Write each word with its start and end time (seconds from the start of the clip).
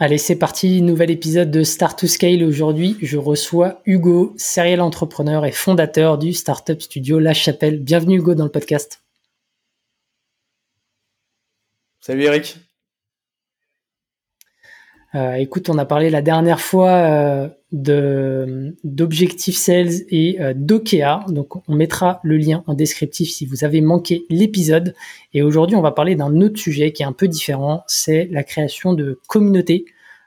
Allez, 0.00 0.18
c'est 0.18 0.36
parti, 0.36 0.80
nouvel 0.80 1.10
épisode 1.10 1.50
de 1.50 1.64
Start 1.64 1.98
to 1.98 2.06
Scale. 2.06 2.44
Aujourd'hui, 2.44 2.96
je 3.02 3.18
reçois 3.18 3.82
Hugo, 3.84 4.32
serial 4.36 4.80
entrepreneur 4.80 5.44
et 5.44 5.50
fondateur 5.50 6.18
du 6.18 6.32
startup 6.32 6.80
studio 6.80 7.18
La 7.18 7.34
Chapelle. 7.34 7.82
Bienvenue 7.82 8.18
Hugo 8.18 8.36
dans 8.36 8.44
le 8.44 8.50
podcast. 8.50 9.02
Salut 11.98 12.22
Eric. 12.22 12.58
Euh, 15.16 15.32
écoute, 15.32 15.68
on 15.68 15.78
a 15.78 15.84
parlé 15.84 16.10
la 16.10 16.22
dernière 16.22 16.60
fois 16.60 16.92
euh, 16.92 17.48
de 17.72 18.76
d'Objectif 18.84 19.56
Sales 19.56 20.02
et 20.08 20.40
euh, 20.40 20.54
d'Okea. 20.54 21.24
Donc, 21.28 21.56
on 21.68 21.74
mettra 21.74 22.20
le 22.22 22.36
lien 22.36 22.64
en 22.66 22.74
descriptif 22.74 23.30
si 23.30 23.46
vous 23.46 23.64
avez 23.64 23.80
manqué 23.80 24.24
l'épisode. 24.30 24.94
Et 25.34 25.42
aujourd'hui, 25.42 25.76
on 25.76 25.82
va 25.82 25.92
parler 25.92 26.14
d'un 26.14 26.40
autre 26.40 26.58
sujet 26.58 26.92
qui 26.92 27.02
est 27.02 27.06
un 27.06 27.12
peu 27.12 27.28
différent. 27.28 27.82
C'est 27.86 28.28
la 28.30 28.42
création 28.42 28.94
de 28.94 29.20
communautés. 29.28 29.84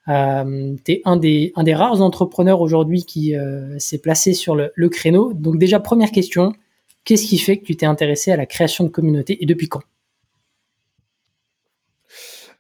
Euh, 0.07 0.75
tu 0.85 0.91
es 0.93 1.01
un 1.05 1.17
des, 1.17 1.51
un 1.55 1.63
des 1.63 1.73
rares 1.73 2.01
entrepreneurs 2.01 2.61
aujourd'hui 2.61 3.03
qui 3.03 3.33
s'est 3.77 3.99
placé 3.99 4.33
sur 4.33 4.55
le, 4.55 4.71
le 4.75 4.89
créneau. 4.89 5.33
Donc, 5.33 5.57
déjà, 5.57 5.79
première 5.79 6.11
question. 6.11 6.53
Qu'est-ce 7.03 7.25
qui 7.25 7.39
fait 7.39 7.57
que 7.57 7.66
tu 7.66 7.75
t'es 7.75 7.88
intéressé 7.88 8.31
à 8.31 8.38
la 8.38 8.45
création 8.45 8.83
de 8.83 8.89
communautés 8.89 9.41
et 9.41 9.45
depuis 9.47 9.67
quand? 9.67 9.81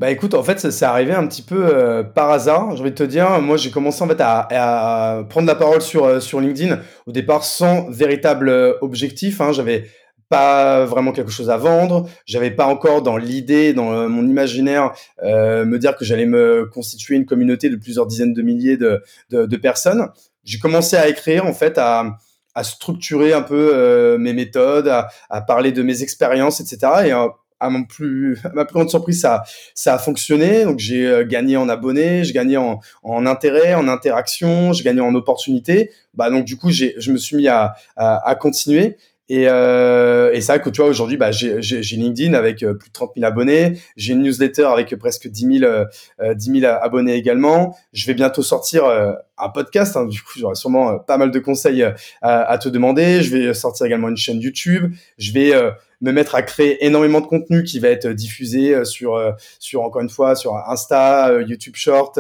Bah 0.01 0.09
écoute, 0.09 0.33
en 0.33 0.41
fait, 0.41 0.59
ça 0.59 0.71
s'est 0.71 0.83
arrivé 0.83 1.13
un 1.13 1.27
petit 1.27 1.43
peu 1.43 1.63
euh, 1.63 2.01
par 2.01 2.31
hasard. 2.31 2.75
J'ai 2.75 2.81
envie 2.81 2.89
de 2.89 2.95
te 2.95 3.03
dire, 3.03 3.39
moi 3.39 3.55
j'ai 3.55 3.69
commencé 3.69 4.01
en 4.01 4.07
fait 4.07 4.19
à, 4.19 5.23
prendre 5.29 5.45
la 5.45 5.53
parole 5.53 5.83
sur 5.83 6.05
euh, 6.05 6.19
sur 6.19 6.41
LinkedIn 6.41 6.79
au 7.05 7.11
départ 7.11 7.43
sans 7.43 7.87
véritable 7.87 8.49
euh, 8.49 8.73
objectif. 8.81 9.41
Hein. 9.41 9.51
J'avais 9.51 9.91
pas 10.27 10.85
vraiment 10.85 11.11
quelque 11.11 11.29
chose 11.29 11.51
à 11.51 11.57
vendre. 11.57 12.09
J'avais 12.25 12.49
pas 12.49 12.65
encore 12.65 13.03
dans 13.03 13.15
l'idée, 13.15 13.73
dans 13.73 14.09
mon 14.09 14.25
imaginaire, 14.27 14.93
me 15.21 15.77
dire 15.77 15.95
que 15.95 16.05
j'allais 16.05 16.25
me 16.25 16.67
constituer 16.73 17.15
une 17.15 17.25
communauté 17.25 17.69
de 17.69 17.75
plusieurs 17.75 18.07
dizaines 18.07 18.33
de 18.33 18.41
milliers 18.41 18.77
de, 18.77 19.03
de, 19.29 19.57
personnes. 19.57 20.07
J'ai 20.45 20.57
commencé 20.57 20.95
à 20.95 21.09
écrire 21.09 21.45
en 21.45 21.53
fait 21.53 21.77
à 21.77 22.17
à 22.53 22.63
structurer 22.63 23.33
un 23.33 23.41
peu 23.41 24.17
mes 24.17 24.33
méthodes, 24.33 24.87
à, 24.87 25.41
parler 25.41 25.73
de 25.73 25.83
mes 25.83 26.01
expériences, 26.01 26.61
etc. 26.61 27.07
Et 27.07 27.13
à 27.61 27.69
mon 27.69 27.83
plus 27.83 28.37
à 28.43 28.49
ma 28.49 28.65
plus 28.65 28.73
grande 28.73 28.89
surprise 28.89 29.21
ça 29.21 29.43
ça 29.73 29.93
a 29.95 29.97
fonctionné. 29.97 30.65
Donc 30.65 30.79
j'ai 30.79 31.07
euh, 31.07 31.25
gagné 31.25 31.55
en 31.57 31.69
abonnés 31.69 32.23
j'ai 32.23 32.33
gagné 32.33 32.57
en, 32.57 32.79
en 33.03 33.25
intérêt 33.25 33.73
en 33.73 33.87
interaction 33.87 34.73
j'ai 34.73 34.83
gagné 34.83 35.01
en 35.01 35.15
opportunités. 35.15 35.91
Bah 36.13 36.29
donc 36.29 36.45
du 36.45 36.57
coup 36.57 36.71
j'ai 36.71 36.95
je 36.97 37.11
me 37.11 37.17
suis 37.17 37.37
mis 37.37 37.47
à 37.47 37.73
à, 37.95 38.27
à 38.27 38.35
continuer. 38.35 38.97
Et, 39.31 39.45
euh, 39.47 40.33
et 40.33 40.41
c'est 40.41 40.51
vrai 40.51 40.61
que 40.61 40.69
tu 40.69 40.81
vois 40.81 40.89
aujourd'hui 40.89 41.15
bah, 41.15 41.31
j'ai 41.31 41.81
LinkedIn 41.95 42.33
avec 42.33 42.63
euh, 42.63 42.73
plus 42.73 42.89
de 42.89 42.93
30 42.93 43.13
000 43.15 43.25
abonnés. 43.25 43.79
J'ai 43.95 44.11
une 44.11 44.23
newsletter 44.23 44.65
avec 44.65 44.93
presque 44.97 45.29
10 45.29 45.59
000 45.59 45.71
euh, 46.19 46.33
10 46.33 46.59
000 46.59 46.65
abonnés 46.65 47.13
également. 47.13 47.77
Je 47.93 48.05
vais 48.07 48.13
bientôt 48.13 48.43
sortir 48.43 48.83
euh, 48.83 49.13
un 49.37 49.47
podcast 49.47 49.95
hein, 49.95 50.05
du 50.05 50.21
coup 50.21 50.33
j'aurai 50.37 50.55
sûrement 50.55 50.99
pas 50.99 51.17
mal 51.17 51.31
de 51.31 51.39
conseils 51.39 51.81
à, 52.21 52.41
à, 52.41 52.57
te 52.57 52.67
demander. 52.67 53.21
Je 53.21 53.33
vais 53.33 53.53
sortir 53.53 53.85
également 53.85 54.09
une 54.09 54.17
chaîne 54.17 54.41
YouTube. 54.41 54.93
Je 55.17 55.31
vais 55.31 55.53
me 56.01 56.11
mettre 56.11 56.35
à 56.35 56.41
créer 56.41 56.85
énormément 56.85 57.21
de 57.21 57.27
contenu 57.27 57.63
qui 57.63 57.79
va 57.79 57.89
être 57.89 58.07
diffusé 58.07 58.73
euh, 58.73 58.83
sur, 58.83 59.15
euh, 59.15 59.31
sur 59.59 59.83
encore 59.83 60.01
une 60.01 60.09
fois, 60.09 60.35
sur 60.35 60.55
Insta, 60.55 61.29
euh, 61.29 61.43
YouTube 61.43 61.75
Short, 61.75 62.19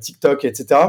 TikTok, 0.00 0.44
etc. 0.44 0.80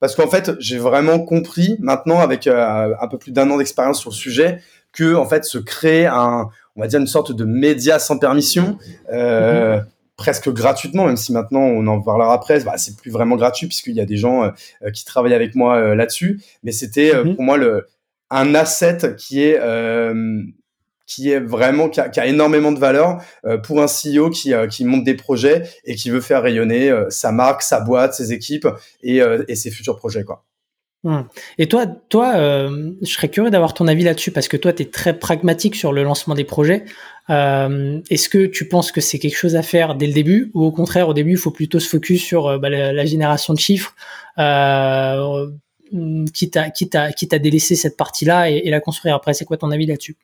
Parce 0.00 0.14
qu'en 0.14 0.28
fait, 0.28 0.52
j'ai 0.58 0.78
vraiment 0.78 1.18
compris 1.20 1.76
maintenant, 1.78 2.18
avec 2.18 2.46
un 2.46 3.08
peu 3.10 3.16
plus 3.16 3.32
d'un 3.32 3.50
an 3.50 3.56
d'expérience 3.56 4.00
sur 4.00 4.10
le 4.10 4.14
sujet, 4.14 4.60
que 4.92 5.14
en 5.14 5.26
fait, 5.26 5.44
se 5.44 5.58
créer 5.58 6.06
un, 6.06 6.48
on 6.76 6.80
va 6.80 6.88
dire 6.88 7.00
une 7.00 7.06
sorte 7.06 7.32
de 7.32 7.44
média 7.44 7.98
sans 7.98 8.18
permission. 8.18 8.76
Euh, 9.12 9.76
mhm. 9.76 9.86
presque 10.16 10.50
gratuitement, 10.50 11.06
même 11.06 11.16
si 11.16 11.32
maintenant 11.32 11.62
on 11.62 11.86
en 11.86 12.02
parlera 12.02 12.34
après, 12.34 12.60
bah, 12.60 12.74
c'est 12.76 12.96
plus 12.96 13.10
vraiment 13.10 13.36
gratuit 13.36 13.66
puisqu'il 13.66 13.94
y 13.94 14.00
a 14.00 14.04
des 14.04 14.16
gens 14.16 14.52
qui 14.92 15.04
travaillent 15.04 15.34
avec 15.34 15.54
moi 15.54 15.94
là-dessus. 15.94 16.42
Mais 16.64 16.72
c'était 16.72 17.14
mhm. 17.14 17.36
pour 17.36 17.44
moi 17.44 17.56
le 17.56 17.86
un 18.30 18.54
asset 18.54 19.14
qui 19.16 19.42
est 19.42 19.58
qui 21.06 21.30
est 21.30 21.40
vraiment 21.40 21.88
qui 21.88 22.00
a, 22.00 22.26
énormément 22.26 22.72
de 22.72 22.78
valeur 22.78 23.22
euh, 23.44 23.58
pour 23.58 23.82
un 23.82 23.86
CEO 23.86 24.30
qui, 24.30 24.54
euh, 24.54 24.66
qui 24.66 24.84
monte 24.84 25.04
des 25.04 25.14
projets 25.14 25.62
et 25.84 25.94
qui 25.94 26.10
veut 26.10 26.20
faire 26.20 26.42
rayonner 26.42 26.90
euh, 26.90 27.06
sa 27.10 27.32
marque, 27.32 27.62
sa 27.62 27.80
boîte, 27.80 28.14
ses 28.14 28.32
équipes 28.32 28.68
et, 29.02 29.20
et 29.48 29.54
ses 29.54 29.70
futurs 29.70 29.96
projets 29.96 30.24
quoi. 30.24 30.44
Hum. 31.06 31.28
Et 31.58 31.66
toi, 31.66 31.84
toi, 31.86 32.32
je 33.02 33.12
serais 33.12 33.28
curieux 33.28 33.50
d'avoir 33.50 33.74
ton 33.74 33.88
avis 33.88 34.04
là-dessus 34.04 34.30
parce 34.30 34.48
que 34.48 34.56
toi, 34.56 34.72
tu 34.72 34.84
es 34.84 34.86
très 34.86 35.18
pragmatique 35.18 35.74
sur 35.74 35.92
le 35.92 36.02
lancement 36.02 36.34
des 36.34 36.44
projets. 36.44 36.86
Est-ce 37.28 38.28
que 38.30 38.46
tu 38.46 38.68
penses 38.68 38.90
que 38.90 39.02
c'est 39.02 39.18
quelque 39.18 39.36
chose 39.36 39.54
à 39.54 39.62
faire 39.62 39.96
dès 39.96 40.06
le 40.06 40.14
début 40.14 40.50
ou 40.54 40.64
au 40.64 40.72
contraire, 40.72 41.10
au 41.10 41.12
début, 41.12 41.32
il 41.32 41.36
faut 41.36 41.50
plutôt 41.50 41.78
se 41.78 41.90
focus 41.90 42.22
sur 42.22 42.58
bah, 42.58 42.70
la, 42.70 43.04
génération 43.04 43.52
de 43.52 43.58
chiffres, 43.58 43.94
quitte 46.32 46.56
à, 46.56 46.70
quitte, 46.70 46.94
à, 46.94 47.12
quitte 47.12 47.34
à 47.34 47.38
délaisser 47.38 47.74
cette 47.74 47.98
partie-là 47.98 48.50
et, 48.50 48.62
et 48.64 48.70
la 48.70 48.80
construire? 48.80 49.14
Après 49.14 49.34
C'est 49.34 49.44
quoi 49.44 49.58
ton 49.58 49.70
avis 49.72 49.84
là-dessus? 49.84 50.16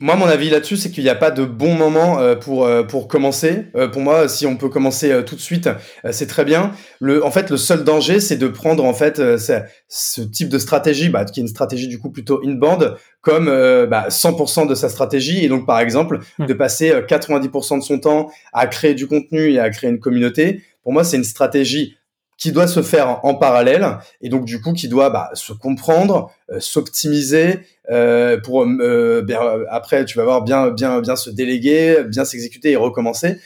Moi, 0.00 0.16
mon 0.16 0.26
avis 0.26 0.48
là-dessus, 0.48 0.76
c'est 0.76 0.90
qu'il 0.90 1.02
n'y 1.02 1.10
a 1.10 1.14
pas 1.14 1.30
de 1.30 1.44
bon 1.44 1.74
moment 1.74 2.20
euh, 2.20 2.36
pour 2.36 2.64
euh, 2.64 2.84
pour 2.84 3.08
commencer. 3.08 3.66
Euh, 3.74 3.88
pour 3.88 4.00
moi, 4.00 4.28
si 4.28 4.46
on 4.46 4.56
peut 4.56 4.68
commencer 4.68 5.22
tout 5.26 5.34
de 5.34 5.40
suite, 5.40 5.68
c'est 6.10 6.26
très 6.26 6.44
bien. 6.44 6.72
Le, 7.00 7.24
en 7.24 7.30
fait, 7.30 7.50
le 7.50 7.56
seul 7.56 7.82
danger, 7.82 8.20
c'est 8.20 8.36
de 8.36 8.46
prendre 8.48 8.84
en 8.84 8.94
fait 8.94 9.20
ce 9.38 10.20
type 10.20 10.48
de 10.48 10.58
stratégie, 10.58 11.08
bah, 11.08 11.24
qui 11.24 11.40
est 11.40 11.42
une 11.42 11.48
stratégie 11.48 11.88
du 11.88 11.98
coup 11.98 12.10
plutôt 12.10 12.40
in-band, 12.44 12.94
comme 13.20 13.46
bah, 13.46 14.06
100% 14.08 14.68
de 14.68 14.74
sa 14.74 14.88
stratégie. 14.88 15.44
Et 15.44 15.48
donc, 15.48 15.66
par 15.66 15.80
exemple, 15.80 16.20
hmm. 16.38 16.46
de 16.46 16.54
passer 16.54 16.90
90% 16.90 17.78
de 17.78 17.82
son 17.82 17.98
temps 17.98 18.30
à 18.52 18.66
créer 18.66 18.94
du 18.94 19.06
contenu 19.06 19.52
et 19.52 19.58
à 19.58 19.70
créer 19.70 19.90
une 19.90 20.00
communauté. 20.00 20.62
Pour 20.82 20.92
moi, 20.92 21.04
c'est 21.04 21.16
une 21.16 21.24
stratégie 21.24 21.96
qui 22.38 22.52
doit 22.52 22.66
se 22.66 22.82
faire 22.82 23.24
en 23.24 23.34
parallèle 23.34 23.98
et 24.20 24.28
donc 24.28 24.44
du 24.44 24.60
coup 24.60 24.72
qui 24.72 24.88
doit 24.88 25.10
bah, 25.10 25.30
se 25.34 25.52
comprendre, 25.52 26.30
euh, 26.50 26.58
s'optimiser 26.60 27.60
euh, 27.90 28.38
pour 28.40 28.64
euh, 28.64 29.24
après 29.70 30.04
tu 30.04 30.18
vas 30.18 30.24
voir 30.24 30.42
bien 30.42 30.70
bien 30.70 31.00
bien 31.00 31.16
se 31.16 31.30
déléguer, 31.30 32.04
bien 32.04 32.24
s'exécuter 32.24 32.72
et 32.72 32.76
recommencer 32.76 33.38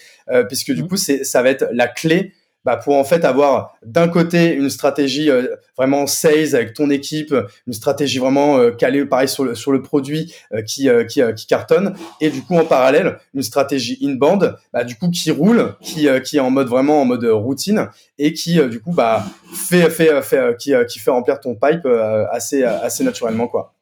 puisque 0.48 0.72
du 0.72 0.82
mmh. 0.82 0.88
coup 0.88 0.96
c'est 0.96 1.24
ça 1.24 1.42
va 1.42 1.50
être 1.50 1.68
la 1.72 1.86
clé 1.86 2.32
bah, 2.66 2.76
pour 2.76 2.96
en 2.96 3.04
fait 3.04 3.24
avoir 3.24 3.78
d'un 3.84 4.08
côté 4.08 4.52
une 4.52 4.70
stratégie 4.70 5.30
euh, 5.30 5.46
vraiment 5.76 6.08
sales 6.08 6.56
avec 6.56 6.74
ton 6.74 6.90
équipe, 6.90 7.32
une 7.68 7.72
stratégie 7.72 8.18
vraiment 8.18 8.58
euh, 8.58 8.72
calée 8.72 9.04
pareil 9.04 9.28
sur 9.28 9.44
le, 9.44 9.54
sur 9.54 9.70
le 9.70 9.82
produit 9.82 10.34
euh, 10.52 10.62
qui, 10.62 10.88
qui, 11.08 11.22
qui, 11.36 11.46
cartonne, 11.46 11.94
et 12.20 12.28
du 12.28 12.42
coup 12.42 12.56
en 12.56 12.64
parallèle 12.64 13.18
une 13.34 13.42
stratégie 13.42 13.96
inbound, 14.02 14.56
bah, 14.72 14.82
du 14.82 14.96
coup 14.96 15.08
qui 15.10 15.30
roule, 15.30 15.76
qui, 15.80 16.08
qui 16.24 16.38
est 16.38 16.40
en 16.40 16.50
mode 16.50 16.66
vraiment 16.66 17.00
en 17.00 17.04
mode 17.04 17.24
routine 17.24 17.88
et 18.18 18.32
qui 18.32 18.58
du 18.68 18.80
coup 18.80 18.92
bah 18.92 19.24
fait 19.54 19.88
fait 19.88 20.20
fait 20.22 20.56
qui, 20.58 20.72
qui 20.88 20.98
fait 20.98 21.12
remplir 21.12 21.38
ton 21.38 21.54
pipe 21.54 21.86
assez 22.32 22.64
assez 22.64 23.04
naturellement 23.04 23.46
quoi. 23.46 23.74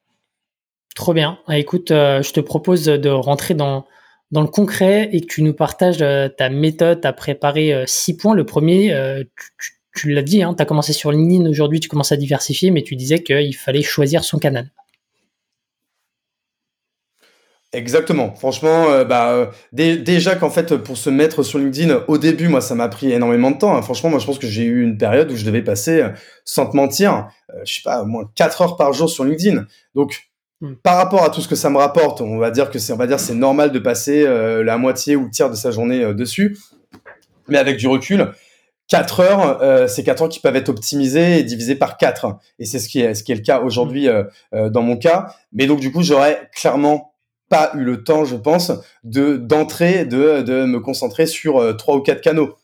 Trop 0.94 1.14
bien. 1.14 1.38
Ah, 1.46 1.56
écoute, 1.56 1.88
je 1.88 2.32
te 2.32 2.40
propose 2.40 2.84
de 2.84 3.08
rentrer 3.08 3.54
dans 3.54 3.86
dans 4.34 4.42
le 4.42 4.48
concret 4.48 5.08
et 5.12 5.20
que 5.20 5.26
tu 5.26 5.42
nous 5.42 5.54
partages 5.54 6.02
euh, 6.02 6.28
ta 6.28 6.50
méthode, 6.50 7.00
tu 7.00 7.06
as 7.06 7.12
préparé 7.12 7.72
euh, 7.72 7.84
six 7.86 8.16
points. 8.16 8.34
Le 8.34 8.44
premier, 8.44 8.92
euh, 8.92 9.22
tu, 9.94 10.10
l'as 10.10 10.22
dit, 10.22 10.42
hein, 10.42 10.54
tu 10.54 10.60
as 10.60 10.66
commencé 10.66 10.92
sur 10.92 11.12
LinkedIn, 11.12 11.48
aujourd'hui 11.48 11.78
tu 11.78 11.88
commences 11.88 12.10
à 12.10 12.16
diversifier, 12.16 12.72
mais 12.72 12.82
tu 12.82 12.96
disais 12.96 13.22
qu'il 13.22 13.54
fallait 13.54 13.82
choisir 13.82 14.24
son 14.24 14.38
canal. 14.38 14.70
Exactement. 17.72 18.34
Franchement, 18.34 19.04
bah, 19.04 19.50
déjà 19.72 20.36
qu'en 20.36 20.50
fait, 20.50 20.76
pour 20.76 20.96
se 20.96 21.10
mettre 21.10 21.42
sur 21.42 21.58
LinkedIn, 21.58 22.04
au 22.06 22.18
début, 22.18 22.46
moi, 22.46 22.60
ça 22.60 22.76
m'a 22.76 22.88
pris 22.88 23.10
énormément 23.10 23.50
de 23.50 23.58
temps. 23.58 23.76
Hein. 23.76 23.82
Franchement, 23.82 24.10
moi, 24.10 24.20
je 24.20 24.26
pense 24.26 24.38
que 24.38 24.46
j'ai 24.46 24.62
eu 24.62 24.84
une 24.84 24.96
période 24.96 25.32
où 25.32 25.34
je 25.34 25.44
devais 25.44 25.62
passer, 25.62 26.04
sans 26.44 26.66
te 26.66 26.76
mentir, 26.76 27.26
je 27.64 27.74
sais 27.74 27.80
pas, 27.82 28.02
au 28.02 28.06
moins 28.06 28.30
4 28.36 28.62
heures 28.62 28.76
par 28.76 28.92
jour 28.92 29.08
sur 29.08 29.24
LinkedIn. 29.24 29.66
Donc. 29.94 30.33
Par 30.82 30.96
rapport 30.96 31.22
à 31.22 31.30
tout 31.30 31.40
ce 31.40 31.48
que 31.48 31.56
ça 31.56 31.70
me 31.70 31.78
rapporte, 31.78 32.20
on 32.20 32.38
va 32.38 32.50
dire 32.50 32.70
que 32.70 32.78
c'est, 32.78 32.92
on 32.92 32.96
va 32.96 33.06
dire, 33.06 33.20
c'est 33.20 33.34
normal 33.34 33.72
de 33.72 33.78
passer 33.78 34.24
euh, 34.24 34.62
la 34.62 34.78
moitié 34.78 35.16
ou 35.16 35.24
le 35.24 35.30
tiers 35.30 35.50
de 35.50 35.56
sa 35.56 35.70
journée 35.70 36.02
euh, 36.02 36.14
dessus. 36.14 36.56
Mais 37.48 37.58
avec 37.58 37.76
du 37.76 37.86
recul, 37.86 38.32
4 38.88 39.20
heures, 39.20 39.62
euh, 39.62 39.86
c'est 39.86 40.04
4 40.04 40.22
heures 40.22 40.28
qui 40.28 40.40
peuvent 40.40 40.56
être 40.56 40.68
optimisées 40.68 41.38
et 41.38 41.42
divisées 41.42 41.74
par 41.74 41.96
4. 41.96 42.38
Et 42.58 42.64
c'est 42.64 42.78
ce 42.78 42.88
qui 42.88 43.00
est, 43.00 43.14
ce 43.14 43.22
qui 43.22 43.32
est 43.32 43.36
le 43.36 43.42
cas 43.42 43.60
aujourd'hui 43.60 44.08
dans 44.52 44.82
mon 44.82 44.96
cas. 44.96 45.34
Mais 45.52 45.66
donc, 45.66 45.80
du 45.80 45.92
coup, 45.92 46.02
j'aurais 46.02 46.48
clairement 46.54 47.12
pas 47.50 47.72
eu 47.74 47.84
le 47.84 48.02
temps, 48.02 48.24
je 48.24 48.36
pense, 48.36 48.72
de 49.02 49.36
d'entrer, 49.36 50.06
de, 50.06 50.40
de 50.40 50.64
me 50.64 50.80
concentrer 50.80 51.26
sur 51.26 51.76
trois 51.76 51.96
ou 51.96 52.00
quatre 52.00 52.22
canaux. 52.22 52.56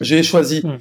J'ai 0.00 0.24
choisi, 0.24 0.62
hmm. 0.64 0.78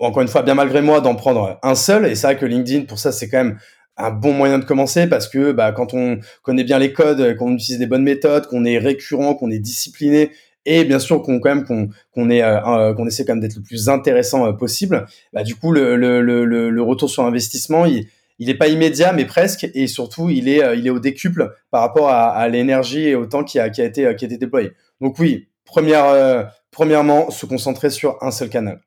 encore 0.00 0.22
une 0.22 0.28
fois, 0.28 0.42
bien 0.42 0.54
malgré 0.54 0.82
moi, 0.82 1.00
d'en 1.00 1.14
prendre 1.14 1.58
un 1.62 1.74
seul. 1.76 2.06
Et 2.06 2.16
c'est 2.16 2.26
vrai 2.26 2.36
que 2.36 2.46
LinkedIn, 2.46 2.86
pour 2.86 2.98
ça, 2.98 3.12
c'est 3.12 3.28
quand 3.28 3.44
même 3.44 3.58
un 3.98 4.10
bon 4.10 4.32
moyen 4.32 4.58
de 4.58 4.64
commencer 4.64 5.06
parce 5.06 5.28
que 5.28 5.52
bah, 5.52 5.72
quand 5.72 5.92
on 5.92 6.18
connaît 6.42 6.64
bien 6.64 6.78
les 6.78 6.92
codes, 6.92 7.36
qu'on 7.36 7.54
utilise 7.54 7.78
des 7.78 7.86
bonnes 7.86 8.04
méthodes, 8.04 8.46
qu'on 8.46 8.64
est 8.64 8.78
récurrent, 8.78 9.34
qu'on 9.34 9.50
est 9.50 9.58
discipliné 9.58 10.30
et 10.64 10.84
bien 10.84 10.98
sûr 10.98 11.22
qu'on 11.22 11.40
quand 11.40 11.54
même 11.54 11.64
qu'on 12.12 12.30
est 12.30 12.42
euh, 12.42 12.94
qu'on 12.94 13.06
essaie 13.06 13.24
quand 13.24 13.34
même 13.34 13.40
d'être 13.40 13.56
le 13.56 13.62
plus 13.62 13.88
intéressant 13.88 14.46
euh, 14.46 14.52
possible, 14.52 15.06
bah, 15.32 15.42
du 15.42 15.56
coup 15.56 15.72
le, 15.72 15.96
le, 15.96 16.20
le, 16.20 16.44
le 16.44 16.82
retour 16.82 17.10
sur 17.10 17.24
investissement 17.24 17.86
il 17.86 18.06
il 18.38 18.56
pas 18.56 18.68
immédiat 18.68 19.12
mais 19.12 19.24
presque 19.24 19.68
et 19.74 19.86
surtout 19.88 20.30
il 20.30 20.48
est 20.48 20.62
euh, 20.62 20.74
il 20.74 20.86
est 20.86 20.90
au 20.90 21.00
décuple 21.00 21.54
par 21.70 21.80
rapport 21.80 22.08
à, 22.08 22.30
à 22.30 22.48
l'énergie 22.48 23.08
et 23.08 23.14
au 23.14 23.26
temps 23.26 23.44
qui 23.44 23.58
a 23.58 23.68
qui 23.70 23.80
a 23.82 23.84
été 23.84 24.14
qui 24.16 24.24
a 24.24 24.26
été 24.26 24.38
déployé. 24.38 24.72
Donc 25.00 25.18
oui, 25.18 25.48
première 25.64 26.50
premièrement 26.70 27.30
se 27.30 27.46
concentrer 27.46 27.90
sur 27.90 28.16
un 28.20 28.30
seul 28.30 28.48
canal 28.48 28.80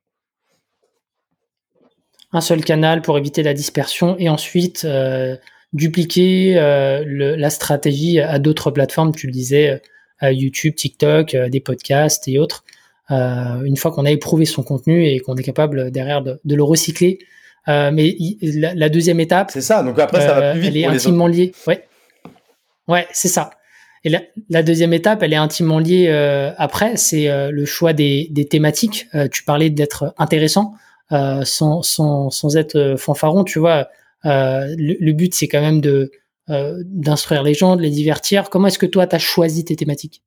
un 2.34 2.42
seul 2.42 2.64
canal 2.64 3.02
pour 3.02 3.18
éviter 3.18 3.44
la 3.44 3.54
dispersion 3.54 4.16
et 4.18 4.30
ensuite 4.30 4.86
euh, 4.86 5.36
dupliquer 5.74 6.58
euh, 6.58 7.04
le, 7.06 7.36
la 7.36 7.50
stratégie 7.50 8.20
à 8.20 8.40
d'autres 8.40 8.72
plateformes, 8.72 9.14
tu 9.14 9.28
le 9.28 9.34
disais, 9.34 9.82
à 10.20 10.32
YouTube, 10.32 10.76
TikTok, 10.76 11.34
euh, 11.34 11.50
des 11.50 11.60
podcasts 11.60 12.28
et 12.28 12.40
autres. 12.40 12.64
une 13.10 13.76
fois 13.76 13.92
qu'on 13.92 14.06
a 14.06 14.12
éprouvé 14.12 14.46
son 14.46 14.64
contenu 14.64 15.06
et 15.06 15.20
qu'on 15.20 15.36
est 15.36 15.44
capable 15.44 15.92
derrière 15.92 16.22
de, 16.22 16.40
de 16.46 16.56
le 16.56 16.64
recycler. 16.64 17.20
mais 17.68 18.16
la, 18.42 18.90
deuxième 18.90 19.20
étape, 19.20 19.52
c'est 19.52 19.62
ça. 19.62 19.84
Donc 19.84 20.00
après, 20.00 20.22
ça 20.22 20.40
va 20.40 20.52
plus 20.52 20.62
vite. 20.62 20.70
Elle 20.70 20.78
est 20.78 20.86
intimement 20.86 21.28
liée. 21.28 21.52
Ouais, 21.68 21.86
ouais, 22.88 23.06
c'est 23.12 23.28
ça. 23.28 23.52
Et 24.06 24.10
la, 24.10 24.22
la, 24.50 24.64
deuxième 24.64 24.94
étape, 24.94 25.22
elle 25.24 25.34
est 25.34 25.44
intimement 25.48 25.80
liée 25.80 26.08
après, 26.58 26.96
c'est 26.96 27.28
le 27.52 27.66
choix 27.66 27.92
des, 27.92 28.30
des 28.32 28.46
thématiques. 28.46 29.08
tu 29.30 29.44
parlais 29.44 29.70
d'être 29.70 30.14
intéressant. 30.18 30.76
Euh, 31.12 31.44
sans, 31.44 31.82
sans, 31.82 32.30
sans 32.30 32.56
être 32.56 32.76
euh, 32.76 32.98
fanfaron, 32.98 33.44
tu 33.44 33.60
vois. 33.60 33.90
Euh, 34.26 34.74
le, 34.78 35.12
but, 35.12 35.34
c'est 35.36 35.48
quand 35.48 35.62
même 35.62 35.82
de 35.82 36.12
d'instruire 36.48 37.44
les 37.44 37.54
gens, 37.54 37.78
de 37.78 37.82
les 37.82 37.90
divertir. 37.90 38.50
Comment 38.50 38.68
est-ce 38.68 38.80
que 38.80 38.86
toi, 38.86 39.08
tu 39.08 39.16
as 39.16 39.20
choisi 39.20 39.64
tes 39.64 39.78
thématiques? 39.78 40.22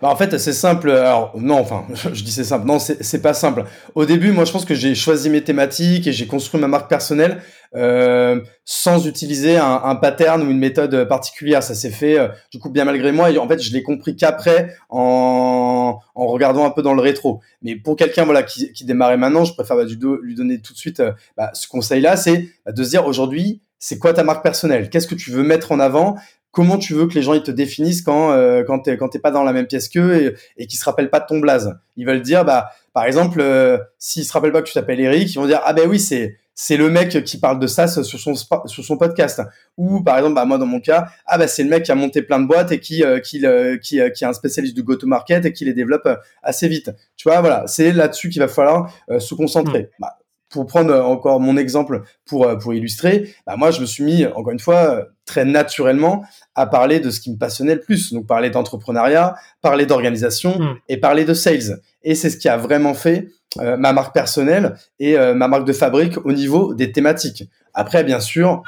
Bah 0.00 0.08
en 0.08 0.16
fait, 0.16 0.38
c'est 0.38 0.52
simple. 0.52 0.90
Alors, 0.90 1.32
non, 1.36 1.58
enfin, 1.58 1.84
je 2.12 2.22
dis 2.22 2.30
c'est 2.30 2.44
simple. 2.44 2.66
Non, 2.66 2.78
c'est 2.78 3.22
pas 3.22 3.34
simple. 3.34 3.64
Au 3.94 4.04
début, 4.04 4.32
moi, 4.32 4.44
je 4.44 4.52
pense 4.52 4.64
que 4.64 4.74
j'ai 4.74 4.94
choisi 4.94 5.30
mes 5.30 5.42
thématiques 5.42 6.06
et 6.06 6.12
j'ai 6.12 6.26
construit 6.26 6.60
ma 6.60 6.68
marque 6.68 6.88
personnelle 6.88 7.42
euh, 7.74 8.40
sans 8.64 9.06
utiliser 9.06 9.56
un, 9.58 9.94
pattern 9.96 10.42
ou 10.42 10.50
une 10.50 10.58
méthode 10.58 11.06
particulière. 11.08 11.62
Ça 11.62 11.74
s'est 11.74 11.90
fait, 11.90 12.18
euh, 12.18 12.28
du 12.52 12.58
coup, 12.58 12.70
bien 12.70 12.84
malgré 12.84 13.12
moi. 13.12 13.30
Et 13.30 13.38
en 13.38 13.48
fait, 13.48 13.60
je 13.60 13.72
l'ai 13.72 13.82
compris 13.82 14.16
qu'après, 14.16 14.74
en, 14.88 15.98
regardant 16.14 16.64
un 16.64 16.70
peu 16.70 16.82
dans 16.82 16.94
le 16.94 17.00
rétro. 17.00 17.40
Mais 17.62 17.76
pour 17.76 17.96
quelqu'un 17.96 18.24
voilà 18.24 18.42
qui, 18.42 18.72
qui 18.72 18.84
démarrait 18.84 19.16
maintenant, 19.16 19.44
je 19.44 19.54
préfère 19.54 19.76
bah, 19.76 19.84
lui 19.84 20.34
donner 20.34 20.60
tout 20.60 20.72
de 20.72 20.78
suite 20.78 21.00
euh, 21.00 21.12
bah, 21.36 21.50
ce 21.54 21.68
conseil-là, 21.68 22.16
c'est 22.16 22.48
bah, 22.64 22.72
de 22.72 22.84
se 22.84 22.90
dire 22.90 23.06
aujourd'hui, 23.06 23.62
c'est 23.78 23.98
quoi 23.98 24.12
ta 24.12 24.24
marque 24.24 24.42
personnelle? 24.42 24.90
Qu'est-ce 24.90 25.06
que 25.06 25.14
tu 25.14 25.30
veux 25.30 25.42
mettre 25.42 25.72
en 25.72 25.80
avant? 25.80 26.16
Comment 26.58 26.76
tu 26.76 26.92
veux 26.92 27.06
que 27.06 27.14
les 27.14 27.22
gens 27.22 27.34
ils 27.34 27.42
te 27.44 27.52
définissent 27.52 28.02
quand 28.02 28.32
euh, 28.32 28.64
quand 28.64 28.80
t'es 28.80 28.96
quand 28.96 29.08
t'es 29.08 29.20
pas 29.20 29.30
dans 29.30 29.44
la 29.44 29.52
même 29.52 29.68
pièce 29.68 29.88
qu'eux 29.88 30.20
et, 30.20 30.34
et 30.56 30.66
qu'ils 30.66 30.80
se 30.80 30.84
rappellent 30.84 31.08
pas 31.08 31.20
de 31.20 31.26
ton 31.26 31.38
blaze. 31.38 31.78
Ils 31.96 32.04
veulent 32.04 32.20
dire 32.20 32.44
bah 32.44 32.72
par 32.92 33.04
exemple 33.04 33.40
euh, 33.40 33.78
s'ils 34.00 34.24
se 34.24 34.32
rappellent 34.32 34.50
pas 34.50 34.60
que 34.60 34.66
tu 34.66 34.74
t'appelles 34.74 34.98
Eric, 34.98 35.32
ils 35.32 35.38
vont 35.38 35.46
dire 35.46 35.60
ah 35.64 35.72
ben 35.72 35.88
oui 35.88 36.00
c'est 36.00 36.36
c'est 36.56 36.76
le 36.76 36.90
mec 36.90 37.22
qui 37.22 37.38
parle 37.38 37.60
de 37.60 37.68
ça 37.68 37.86
sur 37.86 38.18
son 38.18 38.34
sur 38.34 38.84
son 38.84 38.96
podcast 38.96 39.40
ou 39.76 40.02
par 40.02 40.18
exemple 40.18 40.34
bah 40.34 40.46
moi 40.46 40.58
dans 40.58 40.66
mon 40.66 40.80
cas 40.80 41.06
ah 41.26 41.38
bah 41.38 41.46
c'est 41.46 41.62
le 41.62 41.70
mec 41.70 41.84
qui 41.84 41.92
a 41.92 41.94
monté 41.94 42.22
plein 42.22 42.40
de 42.40 42.48
boîtes 42.48 42.72
et 42.72 42.80
qui 42.80 43.04
euh, 43.04 43.20
qui 43.20 43.46
euh, 43.46 43.76
qui, 43.76 44.00
qui 44.16 44.24
est 44.24 44.26
un 44.26 44.32
spécialiste 44.32 44.74
du 44.74 44.82
go 44.82 44.96
to 44.96 45.06
market 45.06 45.44
et 45.44 45.52
qui 45.52 45.64
les 45.64 45.74
développe 45.74 46.08
assez 46.42 46.66
vite. 46.66 46.90
Tu 47.16 47.28
vois 47.28 47.40
voilà, 47.40 47.68
c'est 47.68 47.92
là-dessus 47.92 48.30
qu'il 48.30 48.42
va 48.42 48.48
falloir 48.48 48.92
se 49.20 49.32
concentrer. 49.36 49.82
Mmh. 49.82 50.00
Bah, 50.00 50.18
pour 50.50 50.66
prendre 50.66 50.94
encore 51.04 51.40
mon 51.40 51.56
exemple 51.56 52.02
pour 52.24 52.46
euh, 52.46 52.56
pour 52.56 52.74
illustrer, 52.74 53.34
bah 53.46 53.56
moi 53.56 53.70
je 53.70 53.80
me 53.80 53.86
suis 53.86 54.04
mis 54.04 54.26
encore 54.26 54.52
une 54.52 54.58
fois 54.58 55.06
très 55.26 55.44
naturellement 55.44 56.24
à 56.54 56.66
parler 56.66 57.00
de 57.00 57.10
ce 57.10 57.20
qui 57.20 57.30
me 57.30 57.36
passionnait 57.36 57.74
le 57.74 57.80
plus, 57.80 58.12
donc 58.12 58.26
parler 58.26 58.50
d'entrepreneuriat, 58.50 59.36
parler 59.60 59.86
d'organisation 59.86 60.58
hmm. 60.58 60.76
et 60.88 60.96
parler 60.96 61.24
de 61.24 61.34
sales. 61.34 61.80
Et 62.02 62.14
c'est 62.14 62.30
ce 62.30 62.38
qui 62.38 62.48
a 62.48 62.56
vraiment 62.56 62.94
fait 62.94 63.28
euh, 63.60 63.76
ma 63.76 63.92
marque 63.92 64.14
personnelle 64.14 64.74
et 64.98 65.18
euh, 65.18 65.34
ma 65.34 65.48
marque 65.48 65.66
de 65.66 65.72
fabrique 65.72 66.16
au 66.24 66.32
niveau 66.32 66.74
des 66.74 66.92
thématiques. 66.92 67.44
Après, 67.74 68.02
bien 68.02 68.18
sûr, 68.18 68.62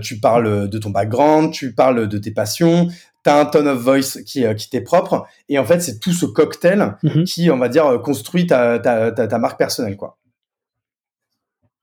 tu 0.00 0.18
parles 0.18 0.68
de 0.68 0.78
ton 0.78 0.90
background, 0.90 1.52
tu 1.52 1.74
parles 1.74 2.08
de 2.08 2.18
tes 2.18 2.32
passions, 2.32 2.88
tu 3.22 3.30
as 3.30 3.38
un 3.38 3.44
tone 3.44 3.68
of 3.68 3.78
voice 3.78 4.20
qui, 4.26 4.44
qui 4.56 4.68
t'est 4.68 4.80
propre. 4.80 5.26
Et 5.48 5.60
en 5.60 5.64
fait, 5.64 5.78
c'est 5.80 6.00
tout 6.00 6.12
ce 6.12 6.26
cocktail 6.26 6.96
mhm. 7.04 7.22
qui, 7.22 7.52
on 7.52 7.58
va 7.58 7.68
dire, 7.68 8.00
construit 8.02 8.48
ta, 8.48 8.80
ta, 8.80 9.12
ta, 9.12 9.28
ta 9.28 9.38
marque 9.38 9.58
personnelle. 9.58 9.96
quoi. 9.96 10.18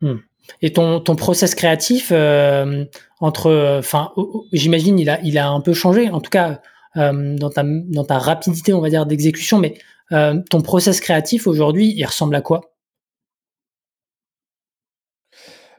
Hmm. 0.02 0.18
Et 0.62 0.74
ton, 0.74 1.00
ton 1.00 1.16
process 1.16 1.56
créatif 1.56 2.10
euh, 2.12 2.86
entre, 3.20 3.78
enfin, 3.80 4.12
j'imagine 4.52 4.98
il 5.00 5.10
a 5.10 5.20
il 5.22 5.38
a 5.38 5.50
un 5.50 5.62
peu 5.62 5.74
changé, 5.74 6.10
en 6.10 6.22
tout 6.22 6.30
cas 6.30 6.62
euh, 6.98 7.36
dans 7.38 7.50
ta 8.06 8.18
rapidité, 8.18 8.74
on 8.74 8.82
va 8.82 8.90
dire, 8.90 9.06
d'exécution. 9.06 9.60
Mais 9.60 9.76
euh, 10.12 10.40
ton 10.50 10.62
process 10.62 11.00
créatif 11.00 11.48
aujourd'hui, 11.48 11.94
il 11.96 12.06
ressemble 12.06 12.36
à 12.36 12.42
quoi? 12.42 12.74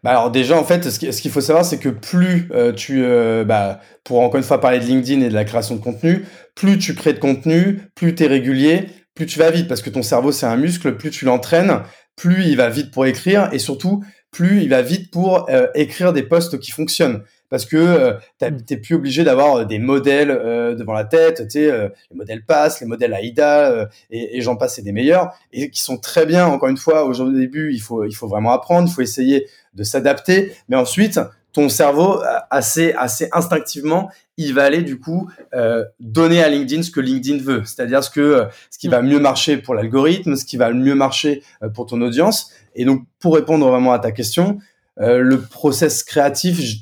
Bah 0.02 0.12
alors 0.12 0.30
déjà 0.30 0.58
en 0.58 0.64
fait, 0.64 0.88
ce 0.88 0.98
qu'il 0.98 1.30
faut 1.30 1.42
savoir, 1.42 1.62
c'est 1.62 1.78
que 1.78 1.90
plus 1.90 2.48
tu, 2.74 3.04
bah, 3.44 3.80
pour 4.02 4.20
encore 4.20 4.38
une 4.38 4.44
fois 4.44 4.58
parler 4.58 4.78
de 4.78 4.84
LinkedIn 4.84 5.20
et 5.20 5.28
de 5.28 5.34
la 5.34 5.44
création 5.44 5.76
de 5.76 5.80
contenu, 5.80 6.24
plus 6.54 6.78
tu 6.78 6.94
crées 6.94 7.12
de 7.12 7.18
contenu, 7.18 7.82
plus 7.94 8.14
tu 8.14 8.24
es 8.24 8.26
régulier, 8.26 8.86
plus 9.14 9.26
tu 9.26 9.38
vas 9.38 9.50
vite 9.50 9.68
parce 9.68 9.82
que 9.82 9.90
ton 9.90 10.02
cerveau 10.02 10.32
c'est 10.32 10.46
un 10.46 10.56
muscle, 10.56 10.96
plus 10.96 11.10
tu 11.10 11.26
l'entraînes, 11.26 11.82
plus 12.16 12.44
il 12.46 12.56
va 12.56 12.68
vite 12.68 12.90
pour 12.90 13.06
écrire 13.06 13.48
et 13.52 13.58
surtout 13.58 14.04
plus 14.30 14.62
il 14.62 14.68
va 14.68 14.82
vite 14.82 15.10
pour 15.10 15.50
euh, 15.50 15.66
écrire 15.74 16.12
des 16.12 16.22
posts 16.22 16.58
qui 16.58 16.70
fonctionnent. 16.70 17.22
Parce 17.50 17.66
que 17.66 17.76
euh, 17.76 18.12
t'es 18.38 18.76
plus 18.76 18.94
obligé 18.94 19.24
d'avoir 19.24 19.56
euh, 19.56 19.64
des 19.64 19.80
modèles 19.80 20.30
euh, 20.30 20.76
devant 20.76 20.92
la 20.92 21.04
tête, 21.04 21.42
tu 21.48 21.58
sais, 21.58 21.88
les 22.10 22.16
modèles 22.16 22.44
PASS, 22.44 22.80
les 22.80 22.86
modèles 22.86 23.12
AIDA, 23.12 23.88
et, 24.10 24.38
et 24.38 24.40
j'en 24.40 24.56
passe, 24.56 24.76
c'est 24.76 24.82
des 24.82 24.92
meilleurs, 24.92 25.34
et 25.52 25.68
qui 25.68 25.80
sont 25.80 25.98
très 25.98 26.26
bien. 26.26 26.46
Encore 26.46 26.68
une 26.68 26.76
fois, 26.76 27.04
au 27.04 27.32
début, 27.32 27.72
il 27.74 27.80
faut, 27.80 28.04
il 28.04 28.14
faut 28.14 28.28
vraiment 28.28 28.52
apprendre, 28.52 28.88
il 28.88 28.92
faut 28.92 29.02
essayer 29.02 29.48
de 29.74 29.82
s'adapter, 29.82 30.52
mais 30.68 30.76
ensuite, 30.76 31.18
ton 31.52 31.68
cerveau, 31.68 32.20
assez, 32.50 32.92
assez 32.92 33.28
instinctivement, 33.32 34.10
il 34.36 34.54
va 34.54 34.64
aller 34.64 34.82
du 34.82 34.98
coup 34.98 35.30
euh, 35.54 35.84
donner 36.00 36.42
à 36.42 36.48
LinkedIn 36.48 36.82
ce 36.82 36.90
que 36.90 37.00
LinkedIn 37.00 37.42
veut, 37.42 37.62
c'est-à-dire 37.64 38.02
ce 38.02 38.10
que 38.10 38.20
euh, 38.20 38.44
ce 38.70 38.78
qui 38.78 38.88
va 38.88 39.02
mieux 39.02 39.18
marcher 39.18 39.58
pour 39.58 39.74
l'algorithme, 39.74 40.34
ce 40.36 40.44
qui 40.44 40.56
va 40.56 40.72
mieux 40.72 40.94
marcher 40.94 41.42
euh, 41.62 41.68
pour 41.68 41.86
ton 41.86 42.00
audience. 42.00 42.50
Et 42.74 42.84
donc 42.84 43.02
pour 43.18 43.34
répondre 43.34 43.68
vraiment 43.68 43.92
à 43.92 43.98
ta 43.98 44.12
question, 44.12 44.58
euh, 45.00 45.18
le 45.18 45.40
process 45.40 46.02
créatif, 46.02 46.58
je, 46.60 46.76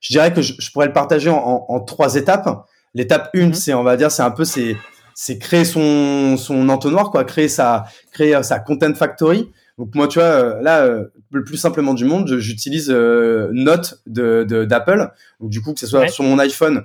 je 0.00 0.12
dirais 0.12 0.32
que 0.32 0.40
je, 0.40 0.54
je, 0.58 0.70
pourrais 0.70 0.86
le 0.86 0.92
partager 0.92 1.28
en, 1.28 1.66
en, 1.68 1.80
trois 1.80 2.14
étapes. 2.14 2.66
L'étape 2.94 3.30
1, 3.34 3.46
mhm. 3.46 3.54
c'est 3.54 3.74
on 3.74 3.82
va 3.82 3.96
dire, 3.96 4.10
c'est 4.10 4.22
un 4.22 4.30
peu 4.30 4.44
c'est 4.44 4.76
c'est 5.14 5.38
créer 5.38 5.66
son 5.66 6.38
son 6.38 6.68
entonnoir 6.70 7.10
quoi, 7.10 7.24
créer 7.24 7.48
sa 7.48 7.84
créer 8.10 8.42
sa 8.42 8.58
content 8.58 8.94
factory. 8.94 9.50
Donc 9.80 9.94
moi, 9.94 10.08
tu 10.08 10.18
vois, 10.18 10.28
euh, 10.28 10.60
là, 10.60 10.84
euh, 10.84 11.06
le 11.32 11.42
plus 11.42 11.56
simplement 11.56 11.94
du 11.94 12.04
monde, 12.04 12.36
j'utilise 12.36 12.90
euh, 12.90 13.48
Note 13.54 14.02
de 14.04 14.44
d'Apple. 14.66 15.10
Donc 15.40 15.48
du 15.48 15.62
coup, 15.62 15.72
que 15.72 15.80
ce 15.80 15.86
soit 15.86 16.06
sur 16.08 16.22
mon 16.22 16.38
iPhone 16.38 16.84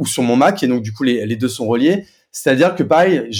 ou 0.00 0.06
sur 0.06 0.22
mon 0.22 0.36
Mac, 0.36 0.62
et 0.62 0.68
donc 0.68 0.82
du 0.82 0.92
coup, 0.92 1.02
les, 1.02 1.26
les 1.26 1.36
deux 1.36 1.48
sont 1.48 1.66
reliés. 1.66 2.06
C'est-à-dire 2.32 2.74
que 2.74 2.82
pareil, 2.82 3.30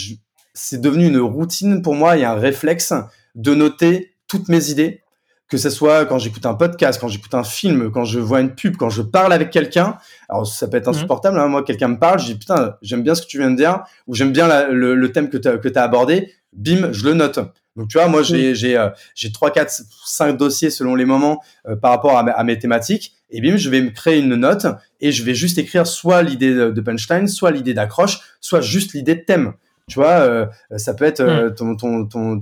c'est 0.55 0.81
devenu 0.81 1.07
une 1.07 1.19
routine 1.19 1.83
pour 1.83 1.95
moi 1.95 2.17
et 2.17 2.25
un 2.25 2.35
réflexe 2.35 2.95
de 3.35 3.55
noter 3.55 4.13
toutes 4.29 4.49
mes 4.49 4.71
idées, 4.71 5.03
que 5.49 5.57
ce 5.57 5.71
soit 5.71 6.05
quand 6.07 6.19
j'écoute 6.19 6.45
un 6.45 6.55
podcast, 6.55 6.99
quand 7.01 7.09
j'écoute 7.09 7.35
un 7.35 7.45
film, 7.45 7.91
quand 7.91 8.05
je 8.05 8.19
vois 8.19 8.41
une 8.41 8.55
pub, 8.55 8.77
quand 8.77 8.91
je 8.91 9.03
parle 9.03 9.33
avec 9.33 9.51
quelqu'un. 9.51 9.97
Alors 10.29 10.47
ça 10.47 10.69
peut 10.69 10.77
être 10.77 10.87
mmh. 10.87 10.97
insupportable, 10.97 11.39
hein, 11.39 11.49
moi 11.49 11.63
quelqu'un 11.63 11.89
me 11.89 11.99
parle, 11.99 12.19
je 12.19 12.27
dis 12.27 12.35
putain, 12.35 12.77
j'aime 12.83 13.03
bien 13.03 13.15
ce 13.15 13.23
que 13.23 13.29
tu 13.29 13.39
viens 13.39 13.51
de 13.51 13.57
dire, 13.57 13.85
ou 14.07 14.15
j'aime 14.15 14.33
bien 14.33 14.47
la, 14.47 14.69
le, 14.69 14.95
le, 14.95 15.13
thème 15.13 15.31
que 15.31 15.39
tu 15.39 15.49
as, 15.49 15.81
as 15.81 15.85
abordé, 15.85 16.33
bim, 16.53 16.93
je 16.93 17.05
le 17.05 17.15
note. 17.15 17.41
Donc 17.77 17.89
tu 17.89 17.99
vois, 17.99 18.09
moi 18.09 18.23
j'ai 18.23 18.55
j'ai 18.55 18.77
euh, 18.77 18.89
j'ai 19.15 19.33
trois, 19.33 19.51
quatre, 19.51 19.83
cinq 20.05 20.37
dossiers 20.37 20.71
selon 20.71 20.95
les 20.95 21.05
moments 21.05 21.43
euh, 21.69 21.77
par 21.77 21.91
rapport 21.91 22.17
à, 22.17 22.45
mes 22.45 22.59
thématiques. 22.59 23.15
Et 23.31 23.41
bim, 23.41 23.57
je 23.57 23.69
vais 23.71 23.81
me 23.81 23.91
créer 23.91 24.19
une 24.19 24.35
note 24.35 24.67
et 25.01 25.13
je 25.13 25.23
vais 25.25 25.35
juste 25.35 25.59
écrire 25.59 25.87
soit 25.87 26.23
l'idée 26.23 26.55
de, 26.55 26.81
punchline, 26.81 27.29
soit 27.29 27.51
l'idée 27.51 27.75
d'accroche, 27.75 28.21
soit 28.41 28.61
juste 28.61 28.95
l'idée 28.95 29.17
de 29.17 29.21
thème. 29.21 29.53
Tu 29.89 30.01
vois, 30.01 30.21
euh, 30.21 30.47
ça 30.77 30.95
peut 30.95 31.05
être 31.05 31.55
ton, 31.57 31.77
ton, 31.77 32.07
ton, 32.07 32.41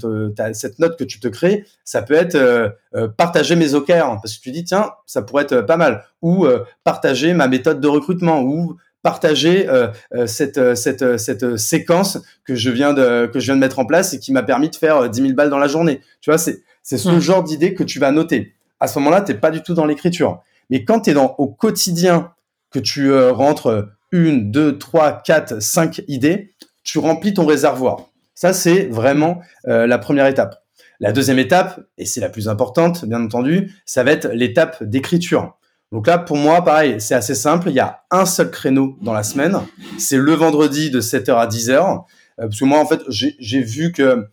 cette 0.53 0.79
note 0.79 0.99
que 0.99 1.05
tu 1.05 1.21
te 1.21 1.29
crées, 1.29 1.67
ça 1.85 2.03
peut 2.03 2.15
être 2.15 2.77
partager 3.17 3.57
mes 3.57 3.75
OKR. 3.75 4.19
Parce 4.23 4.37
que 4.37 4.43
tu 4.43 4.51
dis 4.51 4.65
tiens, 4.65 4.93
ça 5.07 5.23
pourrait 5.23 5.45
être 5.45 5.63
pas 5.63 5.77
mal. 5.77 6.05
Ou 6.23 6.47
partager 6.85 7.33
ma 7.33 7.49
méthode 7.49 7.81
de 7.81 7.89
recrutement. 7.89 8.43
Ou 8.43 8.77
partager 9.05 9.69
euh, 9.69 9.89
euh, 10.15 10.27
cette, 10.27 10.57
euh, 10.57 10.75
cette, 10.75 11.19
cette 11.19 11.59
séquence 11.59 12.19
que 12.45 12.57
je 12.57 12.71
viens 12.71 12.95
de 12.95 13.31
que 13.33 13.39
je 13.39 13.45
viens 13.45 13.55
de 13.55 13.61
mettre 13.61 13.79
en 13.79 13.85
place 13.85 14.15
et 14.15 14.19
qui 14.19 14.33
m'a 14.33 14.43
permis 14.43 14.71
de 14.71 14.77
faire 14.77 15.09
10 15.09 15.21
000 15.21 15.35
balles 15.35 15.51
dans 15.51 15.59
la 15.59 15.69
journée. 15.69 16.01
Tu 16.23 16.31
vois, 16.31 16.39
c'est 16.39 16.63
c'est 16.83 16.99
ce 16.99 17.21
genre 17.21 17.45
d'idée 17.45 17.75
que 17.75 17.85
tu 17.85 17.99
vas 17.99 18.11
noter. 18.11 18.55
À 18.81 18.89
ce 18.89 18.99
moment-là, 18.99 19.21
t'es 19.21 19.35
pas 19.35 19.51
du 19.51 19.63
tout 19.63 19.75
dans 19.75 19.87
l'écriture. 19.87 20.43
Mais 20.69 20.85
quand 20.85 21.01
tu 21.01 21.11
es 21.11 21.15
dans 21.15 21.35
au 21.39 21.47
quotidien, 21.47 22.33
que 22.71 22.79
tu 22.79 23.15
rentres 23.15 23.87
une, 24.11 24.51
deux, 24.51 24.77
trois, 24.77 25.23
quatre, 25.25 25.63
cinq 25.63 26.03
idées, 26.09 26.53
tu 26.83 26.99
remplis 26.99 27.33
ton 27.33 27.47
réservoir. 27.47 28.11
Ça, 28.35 28.53
c'est 28.53 28.87
vraiment 28.87 29.41
la 29.65 29.97
première 29.97 30.27
étape. 30.27 30.63
La 31.01 31.13
deuxième 31.13 31.39
étape, 31.39 31.81
et 31.97 32.05
c'est 32.05 32.21
la 32.21 32.29
plus 32.29 32.49
importante, 32.49 33.07
bien 33.07 33.23
entendu, 33.23 33.73
ça 33.87 34.05
va 34.05 34.11
être 34.11 34.29
l'étape 34.35 34.83
d'écriture. 34.85 35.57
Donc 35.93 36.07
là, 36.07 36.19
pour 36.19 36.37
moi, 36.37 36.65
pareil, 36.65 37.01
c'est 37.01 37.15
assez 37.15 37.35
simple. 37.35 37.69
Il 37.71 37.75
y 37.75 37.81
a 37.81 38.03
un 38.11 38.27
seul 38.27 38.51
créneau 38.51 38.97
dans 39.01 39.13
la 39.13 39.23
semaine. 39.23 39.61
C'est 39.99 40.17
le 40.17 40.33
vendredi 40.33 40.91
de 40.91 41.01
7h 41.01 41.35
à 41.37 41.47
10h. 41.47 42.05
Euh, 42.41 42.47
parce 42.47 42.59
que 42.59 42.65
moi, 42.65 42.81
en 42.81 42.87
fait, 42.87 43.01
j'ai 43.09 43.61
vu 43.61 43.93
que 43.93 44.27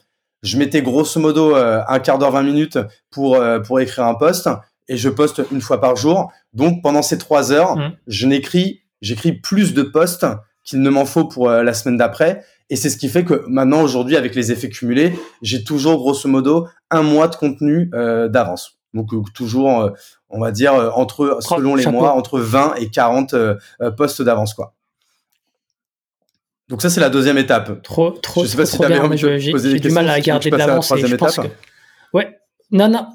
je 0.43 0.57
mettais 0.57 0.81
grosso 0.81 1.19
modo 1.19 1.55
euh, 1.55 1.81
un 1.87 1.99
quart 1.99 2.17
d'heure, 2.17 2.31
20 2.31 2.43
minutes 2.43 2.79
pour, 3.11 3.35
euh, 3.35 3.59
pour 3.59 3.79
écrire 3.79 4.05
un 4.05 4.15
post 4.15 4.49
et 4.87 4.97
je 4.97 5.09
poste 5.09 5.41
une 5.51 5.61
fois 5.61 5.79
par 5.79 5.95
jour. 5.95 6.31
Donc, 6.53 6.81
pendant 6.81 7.01
ces 7.01 7.17
trois 7.17 7.51
heures, 7.51 7.77
mmh. 7.77 7.91
je 8.07 8.27
n'écris, 8.27 8.81
j'écris 9.01 9.33
plus 9.33 9.73
de 9.73 9.83
posts 9.83 10.25
qu'il 10.63 10.81
ne 10.81 10.89
m'en 10.89 11.05
faut 11.05 11.25
pour 11.25 11.49
la 11.49 11.73
semaine 11.73 11.97
d'après. 11.97 12.43
Et 12.69 12.75
c'est 12.75 12.89
ce 12.89 12.97
qui 12.97 13.09
fait 13.09 13.23
que 13.23 13.43
maintenant, 13.47 13.81
aujourd'hui, 13.81 14.15
avec 14.15 14.35
les 14.35 14.51
effets 14.51 14.69
cumulés, 14.69 15.13
j'ai 15.41 15.63
toujours 15.63 15.97
grosso 15.97 16.27
modo 16.27 16.67
un 16.89 17.03
mois 17.03 17.27
de 17.27 17.35
contenu 17.35 17.89
d'avance. 18.29 18.80
Donc 18.93 19.09
toujours, 19.33 19.91
on 20.29 20.39
va 20.39 20.51
dire 20.51 20.73
entre 20.95 21.39
selon 21.41 21.75
les 21.75 21.85
mois, 21.85 22.13
entre 22.13 22.39
20 22.39 22.75
et 22.75 22.89
40 22.89 23.35
postes 23.95 24.21
d'avance 24.21 24.53
quoi. 24.53 24.73
Donc 26.71 26.81
ça 26.81 26.89
c'est 26.89 27.01
la 27.01 27.09
deuxième 27.09 27.37
étape. 27.37 27.83
Trop 27.83 28.11
trop. 28.11 28.43
Je 28.43 28.49
sais 28.49 28.57
pas 28.57 28.65
si 28.65 28.77
J'ai 29.61 29.79
du 29.79 29.89
mal 29.89 30.09
à 30.09 30.19
garder 30.21 30.49
de 30.49 30.55
l'avance 30.55 30.93
je 30.95 31.15
pense 31.15 31.37
que. 31.37 31.47
Ouais. 32.13 32.37
Non 32.71 32.87
non. 32.87 33.07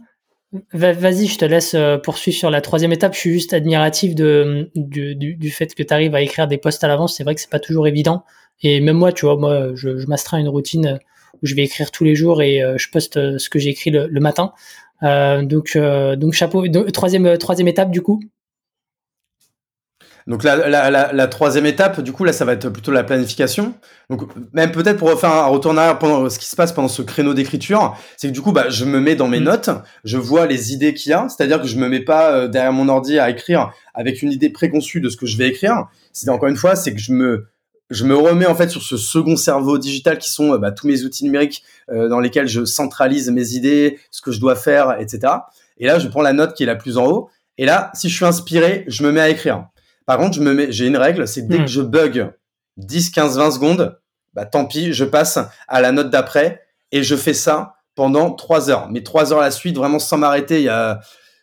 Vas-y, 0.72 1.26
je 1.26 1.38
te 1.38 1.44
laisse 1.44 1.76
poursuivre 2.02 2.36
sur 2.36 2.50
la 2.50 2.60
troisième 2.60 2.92
étape. 2.92 3.14
Je 3.14 3.18
suis 3.18 3.32
juste 3.32 3.52
admiratif 3.52 4.14
de, 4.14 4.70
du, 4.74 5.14
du, 5.14 5.50
fait 5.50 5.74
que 5.74 5.82
tu 5.82 5.92
arrives 5.92 6.14
à 6.14 6.20
écrire 6.20 6.46
des 6.46 6.56
posts 6.56 6.84
à 6.84 6.88
l'avance. 6.88 7.16
C'est 7.16 7.24
vrai 7.24 7.34
que 7.34 7.40
c'est 7.40 7.50
pas 7.50 7.58
toujours 7.58 7.86
évident. 7.86 8.24
Et 8.62 8.80
même 8.80 8.96
moi, 8.96 9.12
tu 9.12 9.26
vois, 9.26 9.36
moi, 9.36 9.74
je, 9.74 9.98
je 9.98 10.06
m'astreins 10.06 10.38
une 10.38 10.48
routine 10.48 10.98
où 11.42 11.46
je 11.46 11.54
vais 11.54 11.62
écrire 11.62 11.90
tous 11.90 12.04
les 12.04 12.14
jours 12.14 12.42
et 12.42 12.62
je 12.76 12.90
poste 12.90 13.38
ce 13.38 13.50
que 13.50 13.58
j'ai 13.58 13.70
écrit 13.70 13.90
le, 13.90 14.06
le 14.06 14.20
matin. 14.20 14.52
Euh, 15.02 15.42
donc, 15.42 15.72
euh, 15.76 16.16
donc 16.16 16.32
chapeau. 16.32 16.64
troisième, 16.92 17.26
euh, 17.26 17.36
troisième 17.36 17.68
étape 17.68 17.90
du 17.90 18.02
coup. 18.02 18.20
Donc 20.26 20.42
la, 20.42 20.68
la, 20.68 21.12
la, 21.12 21.26
troisième 21.28 21.66
étape, 21.66 22.00
du 22.00 22.10
coup, 22.10 22.24
là, 22.24 22.32
ça 22.32 22.44
va 22.44 22.54
être 22.54 22.68
plutôt 22.68 22.90
la 22.90 23.04
planification. 23.04 23.74
Donc 24.10 24.22
même 24.52 24.72
peut-être 24.72 24.96
pour 24.96 25.08
refaire 25.08 25.30
un 25.30 25.46
retour 25.46 25.70
en 25.70 25.76
arrière 25.76 26.00
pendant 26.00 26.28
ce 26.28 26.40
qui 26.40 26.46
se 26.46 26.56
passe 26.56 26.72
pendant 26.72 26.88
ce 26.88 27.02
créneau 27.02 27.32
d'écriture, 27.32 27.96
c'est 28.16 28.26
que 28.26 28.32
du 28.32 28.40
coup, 28.40 28.50
bah, 28.50 28.68
je 28.68 28.84
me 28.84 28.98
mets 28.98 29.14
dans 29.14 29.28
mes 29.28 29.38
mm. 29.38 29.44
notes, 29.44 29.70
je 30.02 30.16
vois 30.16 30.46
les 30.46 30.72
idées 30.72 30.94
qu'il 30.94 31.10
y 31.10 31.12
a, 31.12 31.28
c'est-à-dire 31.28 31.62
que 31.62 31.68
je 31.68 31.78
me 31.78 31.88
mets 31.88 32.00
pas 32.00 32.48
derrière 32.48 32.72
mon 32.72 32.88
ordi 32.88 33.20
à 33.20 33.30
écrire 33.30 33.70
avec 33.94 34.20
une 34.20 34.32
idée 34.32 34.50
préconçue 34.50 35.00
de 35.00 35.08
ce 35.08 35.16
que 35.16 35.26
je 35.26 35.36
vais 35.36 35.46
écrire. 35.46 35.84
C'est 36.12 36.28
encore 36.28 36.48
une 36.48 36.56
fois, 36.56 36.74
c'est 36.74 36.92
que 36.92 37.00
je 37.00 37.12
me 37.12 37.46
je 37.90 38.04
me 38.04 38.16
remets 38.16 38.46
en 38.46 38.54
fait 38.54 38.68
sur 38.68 38.82
ce 38.82 38.96
second 38.96 39.36
cerveau 39.36 39.78
digital 39.78 40.18
qui 40.18 40.30
sont 40.30 40.54
euh, 40.54 40.58
bah, 40.58 40.72
tous 40.72 40.86
mes 40.86 41.04
outils 41.04 41.24
numériques 41.24 41.62
euh, 41.90 42.08
dans 42.08 42.20
lesquels 42.20 42.48
je 42.48 42.64
centralise 42.64 43.30
mes 43.30 43.52
idées, 43.52 43.98
ce 44.10 44.20
que 44.22 44.32
je 44.32 44.40
dois 44.40 44.56
faire, 44.56 45.00
etc. 45.00 45.32
Et 45.78 45.86
là, 45.86 45.98
je 45.98 46.08
prends 46.08 46.22
la 46.22 46.32
note 46.32 46.54
qui 46.54 46.64
est 46.64 46.66
la 46.66 46.76
plus 46.76 46.98
en 46.98 47.06
haut. 47.06 47.30
Et 47.58 47.64
là, 47.64 47.90
si 47.94 48.08
je 48.08 48.14
suis 48.14 48.24
inspiré, 48.24 48.84
je 48.88 49.04
me 49.04 49.12
mets 49.12 49.20
à 49.20 49.28
écrire. 49.28 49.66
Par 50.04 50.18
contre, 50.18 50.34
je 50.34 50.40
me 50.40 50.52
mets, 50.52 50.72
j'ai 50.72 50.86
une 50.86 50.96
règle, 50.96 51.26
c'est 51.26 51.42
dès 51.42 51.58
que 51.58 51.62
hmm. 51.62 51.68
je 51.68 51.80
bug 51.82 52.32
10, 52.76 53.10
15, 53.10 53.38
20 53.38 53.50
secondes, 53.52 53.98
bah 54.34 54.44
tant 54.44 54.66
pis, 54.66 54.92
je 54.92 55.04
passe 55.04 55.38
à 55.66 55.80
la 55.80 55.92
note 55.92 56.10
d'après 56.10 56.62
et 56.92 57.02
je 57.02 57.16
fais 57.16 57.34
ça 57.34 57.76
pendant 57.94 58.32
3 58.32 58.70
heures. 58.70 58.88
Mais 58.90 59.02
3 59.02 59.32
heures 59.32 59.40
à 59.40 59.44
la 59.44 59.50
suite, 59.50 59.76
vraiment 59.76 59.98
sans 59.98 60.18
m'arrêter. 60.18 60.58
Il 60.58 60.64
y 60.64 60.68
a, 60.68 61.00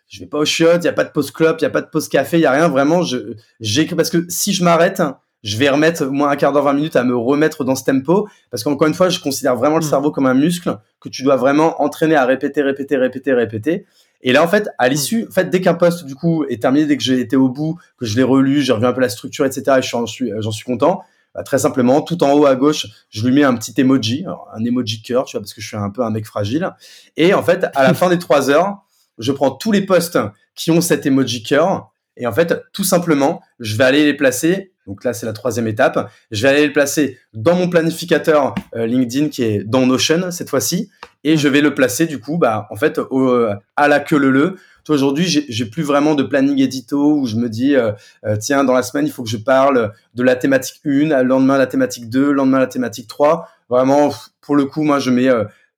je 0.07 0.19
vais 0.19 0.27
pas 0.27 0.37
au 0.37 0.45
chiottes, 0.45 0.83
il 0.83 0.85
y 0.85 0.89
a 0.89 0.93
pas 0.93 1.03
de 1.03 1.09
pause 1.09 1.31
clope, 1.31 1.57
il 1.59 1.63
y 1.63 1.67
a 1.67 1.71
pas 1.71 1.81
de 1.81 1.87
pause 1.87 2.07
café, 2.07 2.37
il 2.37 2.41
y 2.41 2.45
a 2.45 2.51
rien. 2.51 2.69
Vraiment, 2.69 3.01
je, 3.01 3.35
j'écris 3.59 3.95
parce 3.95 4.11
que 4.11 4.25
si 4.29 4.53
je 4.53 4.63
m'arrête, 4.63 5.01
je 5.43 5.57
vais 5.57 5.69
remettre 5.69 6.05
moins 6.05 6.29
un 6.29 6.35
quart 6.35 6.53
d'heure, 6.53 6.63
20 6.63 6.73
minutes 6.73 6.95
à 6.95 7.03
me 7.03 7.15
remettre 7.15 7.63
dans 7.63 7.75
ce 7.75 7.83
tempo. 7.83 8.27
Parce 8.49 8.63
qu'encore 8.63 8.87
une 8.87 8.93
fois, 8.93 9.09
je 9.09 9.19
considère 9.19 9.55
vraiment 9.55 9.77
le 9.77 9.85
mm. 9.85 9.89
cerveau 9.89 10.11
comme 10.11 10.25
un 10.25 10.33
muscle 10.33 10.77
que 10.99 11.09
tu 11.09 11.23
dois 11.23 11.35
vraiment 11.35 11.81
entraîner 11.81 12.15
à 12.15 12.25
répéter, 12.25 12.61
répéter, 12.61 12.97
répéter, 12.97 13.33
répéter. 13.33 13.85
Et 14.21 14.31
là, 14.31 14.41
en 14.41 14.47
fait, 14.47 14.69
à 14.77 14.87
l'issue, 14.87 15.25
mm. 15.25 15.27
en 15.27 15.31
fait, 15.31 15.49
dès 15.49 15.61
qu'un 15.61 15.73
poste, 15.73 16.05
du 16.05 16.15
coup, 16.15 16.45
est 16.45 16.61
terminé, 16.61 16.85
dès 16.85 16.95
que 16.95 17.03
j'ai 17.03 17.19
été 17.19 17.35
au 17.35 17.49
bout, 17.49 17.77
que 17.97 18.05
je 18.05 18.15
l'ai 18.15 18.23
relu, 18.23 18.61
j'ai 18.61 18.71
revu 18.71 18.85
un 18.85 18.93
peu 18.93 19.01
la 19.01 19.09
structure, 19.09 19.45
etc., 19.45 19.77
et 19.79 19.81
j'en 19.81 20.05
suis, 20.05 20.31
j'en 20.39 20.51
suis 20.51 20.63
content, 20.63 21.03
bah, 21.35 21.43
très 21.43 21.57
simplement, 21.57 22.01
tout 22.01 22.23
en 22.23 22.33
haut 22.33 22.45
à 22.45 22.55
gauche, 22.55 22.87
je 23.09 23.25
lui 23.25 23.33
mets 23.33 23.43
un 23.43 23.55
petit 23.55 23.73
emoji, 23.81 24.25
un 24.53 24.63
emoji 24.63 25.01
cœur, 25.01 25.25
tu 25.25 25.35
vois, 25.35 25.41
parce 25.41 25.53
que 25.53 25.61
je 25.61 25.67
suis 25.67 25.77
un 25.77 25.89
peu 25.89 26.03
un 26.03 26.11
mec 26.11 26.25
fragile. 26.25 26.71
Et 27.17 27.33
en 27.33 27.43
fait, 27.43 27.65
à 27.75 27.83
la 27.83 27.93
fin 27.95 28.09
des 28.09 28.19
trois 28.19 28.49
heures, 28.49 28.77
je 29.17 29.31
prends 29.31 29.51
tous 29.51 29.71
les 29.71 29.81
postes 29.81 30.19
qui 30.55 30.71
ont 30.71 30.81
cet 30.81 31.05
emoji 31.05 31.43
cœur, 31.43 31.91
et 32.17 32.27
en 32.27 32.33
fait, 32.33 32.63
tout 32.73 32.83
simplement, 32.83 33.41
je 33.59 33.75
vais 33.75 33.83
aller 33.83 34.05
les 34.05 34.13
placer 34.13 34.73
donc 34.87 35.03
là, 35.03 35.13
c'est 35.13 35.25
la 35.25 35.33
troisième 35.33 35.67
étape. 35.67 36.11
Je 36.31 36.41
vais 36.41 36.49
aller 36.49 36.67
le 36.67 36.73
placer 36.73 37.17
dans 37.33 37.55
mon 37.55 37.69
planificateur 37.69 38.53
euh, 38.75 38.85
LinkedIn 38.85 39.29
qui 39.29 39.43
est 39.43 39.63
dans 39.63 39.85
Notion 39.85 40.31
cette 40.31 40.49
fois-ci, 40.49 40.89
et 41.23 41.37
je 41.37 41.47
vais 41.47 41.61
le 41.61 41.73
placer 41.73 42.05
du 42.05 42.19
coup, 42.19 42.37
bah 42.37 42.67
en 42.69 42.75
fait, 42.75 42.99
euh, 42.99 43.53
à 43.77 43.87
la 43.87 43.99
queue 43.99 44.17
le 44.17 44.29
le. 44.29 44.55
Aujourd'hui, 44.89 45.45
j'ai 45.47 45.65
plus 45.65 45.83
vraiment 45.83 46.13
de 46.13 46.23
planning 46.23 46.59
édito 46.61 47.19
où 47.19 47.25
je 47.25 47.37
me 47.37 47.47
dis 47.47 47.73
euh, 47.77 47.93
tiens 48.41 48.65
dans 48.65 48.73
la 48.73 48.83
semaine 48.83 49.05
il 49.05 49.13
faut 49.13 49.23
que 49.23 49.29
je 49.29 49.37
parle 49.37 49.93
de 50.13 50.23
la 50.23 50.35
thématique 50.35 50.81
1, 50.85 50.89
le 50.89 51.23
lendemain 51.23 51.57
la 51.57 51.67
thématique 51.67 52.09
2, 52.09 52.19
le 52.19 52.33
lendemain 52.33 52.59
la 52.59 52.67
thématique 52.67 53.07
3. 53.07 53.47
Vraiment, 53.69 54.13
pour 54.41 54.57
le 54.57 54.65
coup, 54.65 54.83
moi 54.83 54.99
je 54.99 55.09
mets 55.09 55.29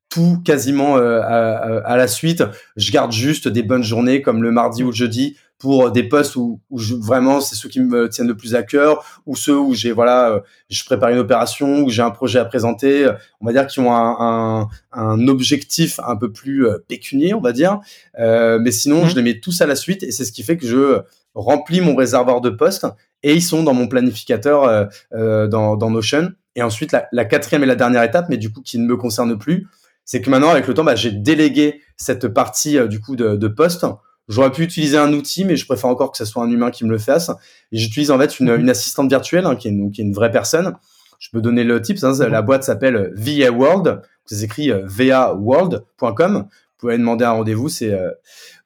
tout 0.09 0.41
quasiment 0.43 0.95
à, 0.95 1.95
la 1.95 2.07
suite. 2.07 2.43
Je 2.77 2.91
garde 2.91 3.11
juste 3.11 3.47
des 3.47 3.61
bonnes 3.61 3.83
journées 3.83 4.23
comme 4.23 4.41
le 4.41 4.51
mardi 4.51 4.81
ou 4.81 4.87
le 4.87 4.95
jeudi 4.95 5.37
pour 5.57 5.91
des 5.91 6.03
postes 6.03 6.35
où, 6.35 6.59
où 6.69 6.79
je, 6.79 6.95
vraiment 6.95 7.39
c'est 7.39 7.55
ceux 7.55 7.69
qui 7.69 7.79
me 7.79 8.09
tiennent 8.09 8.27
le 8.27 8.35
plus 8.35 8.55
à 8.55 8.63
cœur 8.63 9.05
ou 9.25 9.35
ceux 9.35 9.57
où 9.57 9.73
j'ai 9.73 9.91
voilà 9.91 10.29
euh, 10.29 10.39
je 10.69 10.83
prépare 10.83 11.09
une 11.09 11.17
opération 11.17 11.83
ou 11.83 11.89
j'ai 11.89 12.01
un 12.01 12.11
projet 12.11 12.39
à 12.39 12.45
présenter 12.45 13.09
on 13.39 13.45
va 13.45 13.53
dire 13.53 13.65
qui 13.67 13.79
ont 13.79 13.93
un, 13.93 14.17
un, 14.19 14.67
un 14.91 15.27
objectif 15.27 15.99
un 16.05 16.17
peu 16.17 16.31
plus 16.31 16.67
euh, 16.67 16.83
pécunier 16.87 17.33
on 17.33 17.41
va 17.41 17.53
dire 17.53 17.79
euh, 18.19 18.59
mais 18.59 18.71
sinon 18.71 19.05
mmh. 19.05 19.09
je 19.09 19.15
les 19.15 19.21
mets 19.21 19.39
tous 19.39 19.61
à 19.61 19.65
la 19.65 19.75
suite 19.75 20.03
et 20.03 20.11
c'est 20.11 20.25
ce 20.25 20.31
qui 20.31 20.43
fait 20.43 20.57
que 20.57 20.67
je 20.67 21.01
remplis 21.33 21.81
mon 21.81 21.95
réservoir 21.95 22.41
de 22.41 22.49
postes 22.49 22.85
et 23.23 23.33
ils 23.33 23.43
sont 23.43 23.63
dans 23.63 23.73
mon 23.73 23.87
planificateur 23.87 24.63
euh, 24.63 24.85
euh 25.13 25.47
dans, 25.47 25.77
dans 25.77 25.89
Notion 25.89 26.31
et 26.55 26.63
ensuite 26.63 26.91
la, 26.91 27.07
la, 27.11 27.25
quatrième 27.25 27.63
et 27.63 27.67
la 27.67 27.75
dernière 27.75 28.03
étape 28.03 28.27
mais 28.29 28.37
du 28.37 28.51
coup 28.51 28.61
qui 28.61 28.77
ne 28.77 28.85
me 28.85 28.97
concerne 28.97 29.37
plus 29.37 29.67
c'est 30.03 30.21
que 30.21 30.29
maintenant 30.29 30.49
avec 30.49 30.67
le 30.67 30.73
temps 30.73 30.83
bah, 30.83 30.95
j'ai 30.95 31.11
délégué 31.11 31.81
cette 31.95 32.27
partie 32.27 32.77
du 32.89 32.99
coup 32.99 33.15
de, 33.15 33.37
de 33.37 33.47
postes 33.47 33.85
J'aurais 34.27 34.51
pu 34.51 34.63
utiliser 34.63 34.97
un 34.97 35.13
outil, 35.13 35.45
mais 35.45 35.55
je 35.55 35.65
préfère 35.65 35.89
encore 35.89 36.11
que 36.11 36.17
ce 36.17 36.25
soit 36.25 36.43
un 36.43 36.49
humain 36.49 36.71
qui 36.71 36.83
me 36.83 36.89
le 36.89 36.97
fasse. 36.97 37.29
Et 37.71 37.77
j'utilise 37.77 38.09
en 38.11 38.17
fait 38.17 38.39
une, 38.39 38.51
mhm. 38.51 38.61
une 38.61 38.69
assistante 38.69 39.09
virtuelle 39.09 39.45
hein, 39.45 39.55
qui, 39.55 39.67
est 39.67 39.71
une, 39.71 39.91
qui, 39.91 40.01
est 40.01 40.03
une, 40.03 40.13
vraie 40.13 40.31
personne. 40.31 40.73
Je 41.19 41.29
peux 41.31 41.41
donner 41.41 41.63
le 41.63 41.81
tips. 41.81 42.03
Hein, 42.03 42.13
la 42.27 42.41
boîte 42.41 42.63
s'appelle 42.63 43.11
VA 43.15 43.51
World. 43.51 44.01
Ça 44.25 44.35
s'écrit 44.35 44.71
euh, 44.71 44.81
vaworld.com. 44.85 46.47
Vous 46.47 46.77
pouvez 46.77 46.97
demander 46.97 47.25
un 47.25 47.31
rendez-vous. 47.31 47.69
C'est 47.69 47.93
euh, 47.93 48.09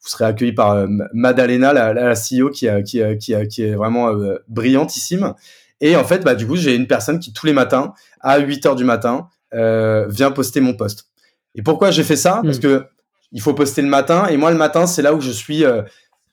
vous 0.02 0.10
serez 0.10 0.26
accueilli 0.26 0.54
par 0.54 0.72
euh, 0.72 0.88
Madalena, 1.14 1.74
la, 1.74 1.94
la, 1.94 2.14
CEO, 2.14 2.50
qui, 2.50 2.68
qui, 2.86 3.02
qui, 3.20 3.48
qui 3.50 3.64
est 3.64 3.76
vraiment 3.76 4.14
brillantissime. 4.48 5.34
Et 5.82 5.96
en 5.98 6.06
fait, 6.06 6.24
bah, 6.24 6.36
du 6.36 6.48
coup, 6.48 6.56
j'ai 6.56 6.76
une 6.76 6.88
personne 6.88 7.20
qui 7.20 7.34
tous 7.34 7.46
les 7.46 7.54
matins, 7.54 7.94
à 8.22 8.40
8 8.40 8.66
heures 8.66 8.76
du 8.76 8.86
matin, 8.86 9.28
vient 9.52 10.32
poster 10.32 10.62
mon 10.62 10.74
post. 10.74 11.10
Et 11.56 11.62
pourquoi 11.62 11.92
j'ai 11.92 12.04
fait 12.04 12.16
ça? 12.16 12.42
Parce 12.44 12.58
mhm. 12.58 12.64
que 12.64 12.86
il 13.32 13.42
faut 13.42 13.54
poster 13.54 13.82
le 13.82 13.88
matin. 13.88 14.28
Et 14.28 14.38
moi, 14.38 14.52
le 14.52 14.58
matin, 14.58 14.88
c'est 14.88 15.02
là 15.02 15.14
où 15.14 15.22
je 15.22 15.32
suis 15.32 15.64
euh, 15.64 15.82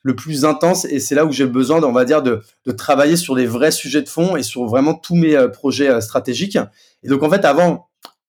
le 0.03 0.17
plus 0.17 0.45
intense 0.45 0.85
et 0.85 1.01
c'est 1.01 1.15
là 1.15 1.25
où 1.25 1.33
j'ai 1.33 1.47
besoin, 1.47 1.83
on 1.83 1.93
va 1.93 2.05
dire, 2.05 2.23
de, 2.23 2.43
de, 2.65 2.73
travailler 2.73 3.17
sur 3.17 3.35
des 3.35 3.47
vrais 3.47 3.71
sujets 3.71 4.03
de 4.03 4.09
fond 4.09 4.37
et 4.37 4.43
sur 4.43 4.65
vraiment 4.67 4.95
tous 4.95 5.17
mes 5.17 5.37
euh, 5.37 5.49
projets 5.49 5.89
euh, 5.89 6.01
stratégiques. 6.01 6.59
Et 7.03 7.09
donc, 7.09 7.23
en 7.23 7.31
fait, 7.31 7.45
avant, 7.45 7.89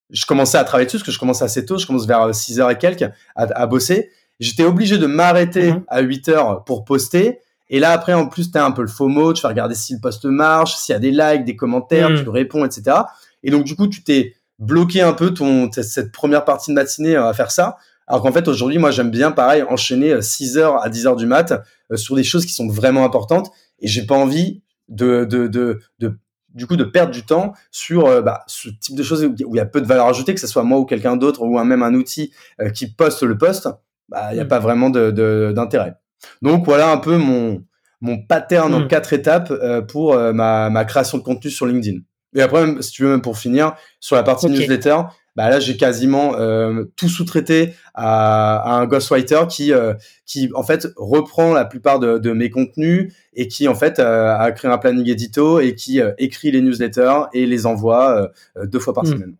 je 0.09 0.25
commençais 0.25 0.57
à 0.57 0.63
travailler 0.63 0.85
dessus 0.85 0.97
parce 0.97 1.05
que 1.05 1.11
je 1.11 1.19
commençais 1.19 1.45
assez 1.45 1.65
tôt. 1.65 1.77
Je 1.77 1.85
commence 1.85 2.07
vers 2.07 2.33
6 2.33 2.59
heures 2.59 2.71
et 2.71 2.77
quelques 2.77 3.03
à, 3.03 3.11
à 3.35 3.67
bosser. 3.67 4.11
J'étais 4.39 4.63
obligé 4.63 4.97
de 4.97 5.07
m'arrêter 5.07 5.73
mhm. 5.73 5.83
à 5.87 6.01
8 6.01 6.29
heures 6.29 6.63
pour 6.63 6.85
poster. 6.85 7.39
Et 7.69 7.79
là, 7.79 7.91
après, 7.91 8.13
en 8.13 8.27
plus, 8.27 8.51
tu 8.51 8.57
as 8.57 8.65
un 8.65 8.71
peu 8.71 8.81
le 8.81 8.87
FOMO, 8.87 9.33
tu 9.33 9.41
vas 9.41 9.49
regarder 9.49 9.75
si 9.75 9.93
le 9.93 9.99
post 9.99 10.23
marche, 10.25 10.75
s'il 10.75 10.93
y 10.93 10.95
a 10.95 10.99
des 10.99 11.11
likes, 11.11 11.43
des 11.43 11.55
commentaires, 11.55 12.09
mhm. 12.09 12.23
tu 12.23 12.29
réponds, 12.29 12.65
etc. 12.65 12.97
Et 13.43 13.51
donc, 13.51 13.65
du 13.65 13.75
coup, 13.75 13.87
tu 13.87 14.03
t'es 14.03 14.35
bloqué 14.59 15.01
un 15.01 15.13
peu 15.13 15.33
ton, 15.33 15.69
cette 15.71 16.11
première 16.11 16.45
partie 16.45 16.71
de 16.71 16.75
matinée 16.75 17.15
à 17.15 17.33
faire 17.33 17.51
ça. 17.51 17.77
Alors 18.07 18.21
qu'en 18.21 18.31
fait, 18.31 18.47
aujourd'hui, 18.47 18.77
moi, 18.77 18.91
j'aime 18.91 19.11
bien, 19.11 19.31
pareil, 19.31 19.63
enchaîner 19.63 20.21
6 20.21 20.57
euh, 20.57 20.61
heures 20.61 20.83
à 20.83 20.89
10 20.89 21.07
heures 21.07 21.15
du 21.15 21.25
mat 21.25 21.61
euh, 21.91 21.97
sur 21.97 22.15
des 22.15 22.23
choses 22.23 22.45
qui 22.45 22.53
sont 22.53 22.67
vraiment 22.67 23.03
importantes 23.03 23.51
et 23.79 23.87
j'ai 23.87 24.05
pas 24.05 24.15
envie 24.15 24.63
de, 24.87 25.25
de, 25.25 25.47
de, 25.47 25.79
de, 25.99 26.17
du 26.53 26.65
coup, 26.65 26.77
de 26.77 26.85
perdre 26.85 27.11
du 27.11 27.23
temps 27.23 27.53
sur 27.69 28.05
euh, 28.05 28.21
bah, 28.21 28.43
ce 28.47 28.69
type 28.69 28.95
de 28.95 29.03
choses 29.03 29.25
où 29.25 29.35
il 29.37 29.55
y 29.55 29.59
a 29.59 29.65
peu 29.65 29.81
de 29.81 29.87
valeur 29.87 30.07
ajoutée, 30.07 30.33
que 30.33 30.39
ce 30.39 30.47
soit 30.47 30.63
moi 30.63 30.79
ou 30.79 30.85
quelqu'un 30.85 31.17
d'autre 31.17 31.41
ou 31.41 31.61
même 31.63 31.83
un 31.83 31.93
outil 31.93 32.31
qui 32.73 32.93
poste 32.93 33.23
le 33.23 33.37
post, 33.37 33.67
bah, 34.07 34.29
il 34.31 34.35
n'y 34.35 34.41
a 34.41 34.45
mm. 34.45 34.47
pas 34.47 34.59
vraiment 34.59 34.89
d'intérêt. 34.89 35.95
Donc, 36.41 36.65
voilà 36.65 36.89
un 36.89 36.97
peu 36.97 37.17
mon, 37.17 37.61
mon 37.99 38.25
pattern 38.25 38.73
en 38.73 38.79
mm. 38.81 38.87
quatre 38.87 39.11
étapes 39.11 39.53
pour 39.89 40.15
ma, 40.15 40.69
ma 40.69 40.85
création 40.85 41.17
de 41.17 41.23
contenu 41.23 41.51
sur 41.51 41.65
LinkedIn. 41.65 41.99
Et 42.35 42.41
après, 42.41 42.65
si 42.81 42.91
tu 42.91 43.03
veux, 43.03 43.09
même 43.09 43.21
pour 43.21 43.37
finir, 43.37 43.73
sur 43.99 44.15
la 44.15 44.23
partie 44.23 44.47
newsletter, 44.47 44.97
bah 45.37 45.51
là, 45.51 45.59
j'ai 45.59 45.77
quasiment 45.77 46.35
euh, 46.35 46.85
tout 46.95 47.07
sous-traité 47.07 47.75
à, 47.93 48.75
un 48.75 48.87
ghostwriter 48.87 49.41
qui, 49.47 49.71
euh, 49.71 49.93
qui, 50.25 50.49
en 50.55 50.63
fait, 50.63 50.87
reprend 50.95 51.53
la 51.53 51.63
plupart 51.63 51.99
de, 51.99 52.31
mes 52.31 52.49
contenus 52.49 53.13
et 53.35 53.47
qui, 53.47 53.67
en 53.67 53.75
fait, 53.75 53.99
euh, 53.99 54.35
a 54.35 54.51
créé 54.51 54.71
un 54.71 54.79
planning 54.79 55.07
édito 55.07 55.59
et 55.59 55.75
qui 55.75 56.01
écrit 56.17 56.49
les 56.49 56.61
newsletters 56.61 57.25
et 57.33 57.45
les 57.45 57.67
envoie 57.67 58.31
deux 58.63 58.79
fois 58.79 58.95
par 58.95 59.03
hmm. 59.03 59.11
semaine. 59.11 59.35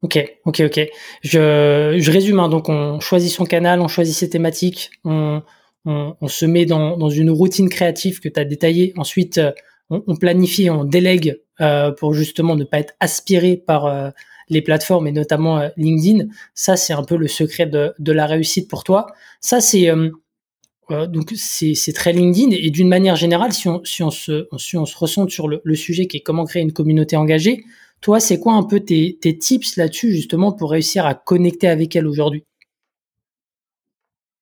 Ok, 0.00 0.18
ok, 0.46 0.62
ok. 0.66 0.88
Je, 1.22 1.96
je 1.98 2.10
résume. 2.10 2.40
Hein. 2.40 2.48
donc, 2.48 2.70
on 2.70 3.00
choisit 3.00 3.30
son 3.30 3.44
canal, 3.44 3.80
on 3.80 3.88
choisit 3.88 4.16
ses 4.16 4.30
thématiques, 4.30 4.90
on, 5.04 5.42
on, 5.84 6.16
on 6.20 6.28
se 6.28 6.46
met 6.46 6.64
dans, 6.64 6.96
dans, 6.96 7.10
une 7.10 7.30
routine 7.30 7.68
créative 7.68 8.20
que 8.20 8.30
tu 8.30 8.40
as 8.40 8.44
détaillée. 8.46 8.94
Ensuite, 8.96 9.40
on, 9.92 10.02
on, 10.06 10.16
planifie, 10.16 10.70
on 10.70 10.84
délègue 10.84 11.40
euh, 11.60 11.92
pour 11.92 12.14
justement 12.14 12.56
ne 12.56 12.64
pas 12.64 12.78
être 12.78 12.94
aspiré 12.98 13.56
par 13.56 13.84
euh, 13.86 14.10
les 14.48 14.62
plateformes 14.62 15.06
et 15.06 15.12
notamment 15.12 15.58
euh, 15.58 15.68
LinkedIn. 15.76 16.26
Ça, 16.54 16.76
c'est 16.76 16.94
un 16.94 17.04
peu 17.04 17.16
le 17.16 17.28
secret 17.28 17.66
de, 17.66 17.92
de 17.98 18.12
la 18.12 18.26
réussite 18.26 18.68
pour 18.68 18.84
toi. 18.84 19.06
Ça, 19.40 19.60
c'est 19.60 19.90
donc 20.90 21.32
c'est 21.36 21.92
très 21.94 22.12
LinkedIn 22.12 22.50
et, 22.50 22.70
d'une 22.70 22.88
manière 22.88 23.16
générale, 23.16 23.52
si 23.52 23.66
on, 23.68 23.82
si 23.84 24.02
on, 24.02 24.10
se, 24.10 24.46
si 24.58 24.76
on 24.76 24.84
se 24.84 24.96
ressent 24.96 25.26
sur 25.28 25.48
le, 25.48 25.62
le 25.64 25.74
sujet 25.74 26.06
qui 26.06 26.18
est 26.18 26.20
comment 26.20 26.44
créer 26.44 26.62
une 26.62 26.72
communauté 26.72 27.16
engagée, 27.16 27.64
toi, 28.02 28.20
c'est 28.20 28.38
quoi 28.38 28.54
un 28.54 28.62
peu 28.62 28.80
tes, 28.80 29.16
tips 29.38 29.76
là-dessus, 29.76 30.12
justement, 30.12 30.52
pour 30.52 30.72
réussir 30.72 31.06
à 31.06 31.14
connecter 31.14 31.68
avec 31.68 31.96
elle 31.96 32.06
aujourd'hui? 32.06 32.44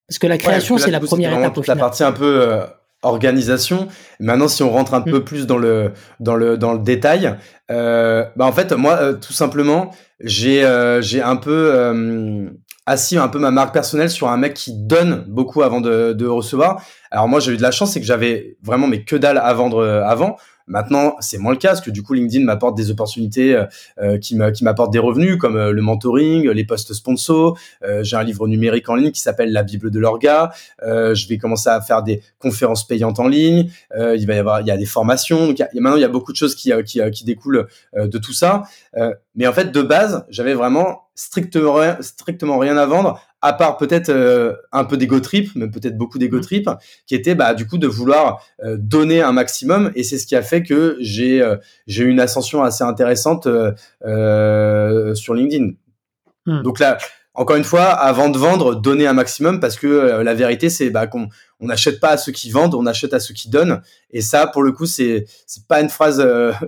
Parce 0.08 0.18
que 0.18 0.26
la 0.26 0.38
création, 0.38 0.76
c'est 0.78 0.90
la 0.90 0.98
première 0.98 1.38
étape 1.38 1.58
au 1.58 1.62
La 1.68 1.76
partie 1.76 2.02
un 2.02 2.12
peu 2.12 2.64
organisation. 3.02 3.88
Maintenant, 4.18 4.48
si 4.48 4.62
on 4.62 4.70
rentre 4.70 4.94
un 4.94 5.00
mm. 5.00 5.10
peu 5.10 5.24
plus 5.24 5.46
dans 5.46 5.58
le, 5.58 5.92
dans 6.18 6.36
le, 6.36 6.56
dans 6.56 6.72
le 6.72 6.78
détail, 6.78 7.36
euh, 7.70 8.24
bah 8.36 8.46
en 8.46 8.52
fait, 8.52 8.72
moi, 8.72 8.98
euh, 9.00 9.12
tout 9.14 9.32
simplement, 9.32 9.90
j'ai 10.20 10.66
j'ai 11.00 11.22
un 11.22 11.36
peu 11.36 12.50
assis 12.86 13.16
un 13.18 13.28
peu 13.28 13.38
ma 13.38 13.50
marque 13.50 13.72
personnelle 13.72 14.10
sur 14.10 14.28
un 14.28 14.36
mec 14.36 14.54
qui 14.54 14.72
donne 14.74 15.24
beaucoup 15.28 15.62
avant 15.62 15.80
de, 15.80 16.12
de 16.12 16.26
recevoir. 16.26 16.82
Alors 17.10 17.28
moi, 17.28 17.40
j'ai 17.40 17.52
eu 17.52 17.56
de 17.56 17.62
la 17.62 17.70
chance, 17.70 17.92
c'est 17.92 18.00
que 18.00 18.06
j'avais 18.06 18.56
vraiment 18.62 18.86
mais 18.86 19.04
que 19.04 19.16
dalle 19.16 19.38
à 19.38 19.52
vendre 19.54 19.84
avant. 19.84 20.36
Maintenant, 20.70 21.16
c'est 21.18 21.36
moins 21.36 21.52
le 21.52 21.58
cas 21.58 21.70
parce 21.70 21.80
que 21.80 21.90
du 21.90 22.04
coup, 22.04 22.14
LinkedIn 22.14 22.44
m'apporte 22.44 22.76
des 22.76 22.90
opportunités 22.92 23.56
euh, 23.56 23.64
euh 24.00 24.18
qui 24.18 24.36
m'apportent 24.36 24.92
des 24.92 25.00
revenus 25.00 25.36
comme 25.36 25.56
euh, 25.56 25.72
le 25.72 25.82
mentoring, 25.82 26.48
les 26.48 26.64
posts 26.64 26.94
sponsors. 26.94 27.58
Euh, 27.82 28.04
j'ai 28.04 28.16
un 28.16 28.22
livre 28.22 28.46
numérique 28.46 28.88
en 28.88 28.94
ligne 28.94 29.10
qui 29.10 29.20
s'appelle 29.20 29.52
La 29.52 29.64
Bible 29.64 29.90
de 29.90 29.98
l'orga. 29.98 30.52
je 30.80 31.28
vais 31.28 31.38
commencer 31.38 31.68
à 31.68 31.80
faire 31.80 32.04
des 32.04 32.22
conférences 32.38 32.86
payantes 32.86 33.18
en 33.18 33.26
ligne. 33.26 33.70
il 33.96 34.26
va 34.26 34.34
y 34.34 34.38
avoir, 34.38 34.60
il 34.60 34.68
y 34.68 34.70
a 34.70 34.76
des 34.76 34.86
formations. 34.86 35.48
Donc, 35.48 35.58
maintenant, 35.74 35.96
il 35.96 36.02
y 36.02 36.04
a 36.04 36.08
beaucoup 36.08 36.30
de 36.32 36.36
choses 36.36 36.54
qui, 36.54 36.72
qui, 36.86 37.00
qui 37.10 37.24
découlent 37.24 37.66
de 37.96 38.18
tout 38.18 38.32
ça. 38.32 38.62
mais 39.34 39.46
en 39.48 39.52
fait, 39.52 39.72
de 39.72 39.82
base, 39.82 40.24
j'avais 40.28 40.54
vraiment 40.54 41.02
strictement, 41.16 41.80
strictement 42.00 42.58
rien 42.58 42.76
à 42.76 42.86
vendre 42.86 43.20
à 43.42 43.52
part 43.52 43.76
peut-être 43.76 44.10
euh, 44.10 44.54
un 44.72 44.84
peu 44.84 44.96
d'ego 44.96 45.20
trip, 45.20 45.54
même 45.56 45.70
peut-être 45.70 45.96
beaucoup 45.96 46.18
d'ego 46.18 46.38
mmh. 46.38 46.42
trip, 46.42 46.70
qui 47.06 47.14
était 47.14 47.34
bah, 47.34 47.54
du 47.54 47.66
coup 47.66 47.78
de 47.78 47.86
vouloir 47.86 48.44
euh, 48.62 48.76
donner 48.78 49.22
un 49.22 49.32
maximum. 49.32 49.90
Et 49.94 50.02
c'est 50.02 50.18
ce 50.18 50.26
qui 50.26 50.36
a 50.36 50.42
fait 50.42 50.62
que 50.62 50.96
j'ai 51.00 51.42
euh, 51.42 51.56
j'ai 51.86 52.04
eu 52.04 52.08
une 52.08 52.20
ascension 52.20 52.62
assez 52.62 52.84
intéressante 52.84 53.44
sur 53.44 55.34
LinkedIn. 55.34 55.70
Mmh. 56.46 56.62
Donc 56.62 56.78
là, 56.78 56.98
encore 57.34 57.56
une 57.56 57.64
fois, 57.64 57.84
avant 57.84 58.28
de 58.28 58.36
vendre, 58.36 58.74
donner 58.74 59.06
un 59.06 59.12
maximum 59.12 59.60
parce 59.60 59.76
que 59.76 60.20
la 60.22 60.34
vérité, 60.34 60.68
c'est 60.68 60.90
bah, 60.90 61.06
qu'on 61.06 61.28
on 61.60 61.66
n'achète 61.66 62.00
pas 62.00 62.10
à 62.10 62.16
ceux 62.16 62.32
qui 62.32 62.50
vendent, 62.50 62.74
on 62.74 62.86
achète 62.86 63.14
à 63.14 63.20
ceux 63.20 63.34
qui 63.34 63.48
donnent. 63.48 63.80
Et 64.10 64.20
ça, 64.20 64.46
pour 64.46 64.62
le 64.62 64.72
coup, 64.72 64.86
c'est 64.86 65.26
c'est 65.46 65.66
pas 65.66 65.80
une 65.80 65.88
phrase 65.88 66.18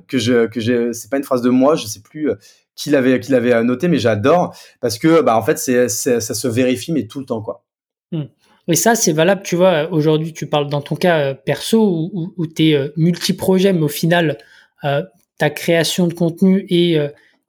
que 0.09 0.19
je 0.19 0.47
que 0.47 0.61
j'ai, 0.61 0.93
c'est 0.95 1.11
pas 1.11 1.19
une 1.19 1.25
phrase 1.25 1.43
de 1.43 1.50
moi. 1.50 1.75
Je 1.75 1.87
sais 1.87 2.00
plus 2.00 2.31
qu'il 2.75 2.97
avait 2.97 3.21
qu'il 3.21 3.35
avait 3.35 3.62
noté, 3.64 3.88
mais 3.88 3.99
j'adore 3.99 4.57
parce 4.81 4.99
que 4.99 5.21
bah 5.21 5.37
en 5.37 5.43
fait 5.43 5.59
c'est 5.59 5.88
ça 5.88 6.21
se 6.21 6.49
vérifie 6.49 6.93
mais 6.93 7.07
tout 7.07 7.21
le 7.21 7.26
temps 7.26 7.43
quoi. 7.43 7.64
Hmm. 8.12 8.25
Et 8.69 8.76
ça, 8.76 8.95
c'est 8.95 9.13
valable, 9.13 9.43
tu 9.43 9.56
vois, 9.56 9.91
aujourd'hui, 9.91 10.32
tu 10.32 10.47
parles 10.47 10.69
dans 10.69 10.80
ton 10.80 10.95
cas 10.95 11.19
euh, 11.19 11.35
perso 11.35 12.11
où, 12.13 12.47
tu 12.47 12.69
es 12.69 12.75
euh, 12.75 12.89
multi-projet, 12.97 13.73
mais 13.73 13.82
au 13.82 13.89
final, 13.89 14.39
euh, 14.85 15.02
ta 15.39 15.50
création 15.50 16.06
de 16.06 16.15
contenu 16.15 16.65
et, 16.69 16.97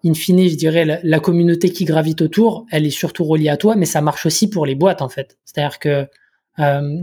in 0.04 0.14
fine, 0.16 0.50
je 0.50 0.56
dirais, 0.56 1.02
la, 1.04 1.20
communauté 1.20 1.70
qui 1.70 1.86
gravite 1.86 2.22
autour, 2.24 2.66
elle 2.72 2.86
est 2.86 2.90
surtout 2.90 3.24
reliée 3.26 3.50
à 3.50 3.58
toi, 3.58 3.76
mais 3.76 3.86
ça 3.86 4.02
marche 4.02 4.26
aussi 4.26 4.50
pour 4.50 4.66
les 4.66 4.76
boîtes, 4.76 5.02
en 5.02 5.10
fait. 5.10 5.38
C'est-à-dire 5.46 5.78
que 5.78 6.08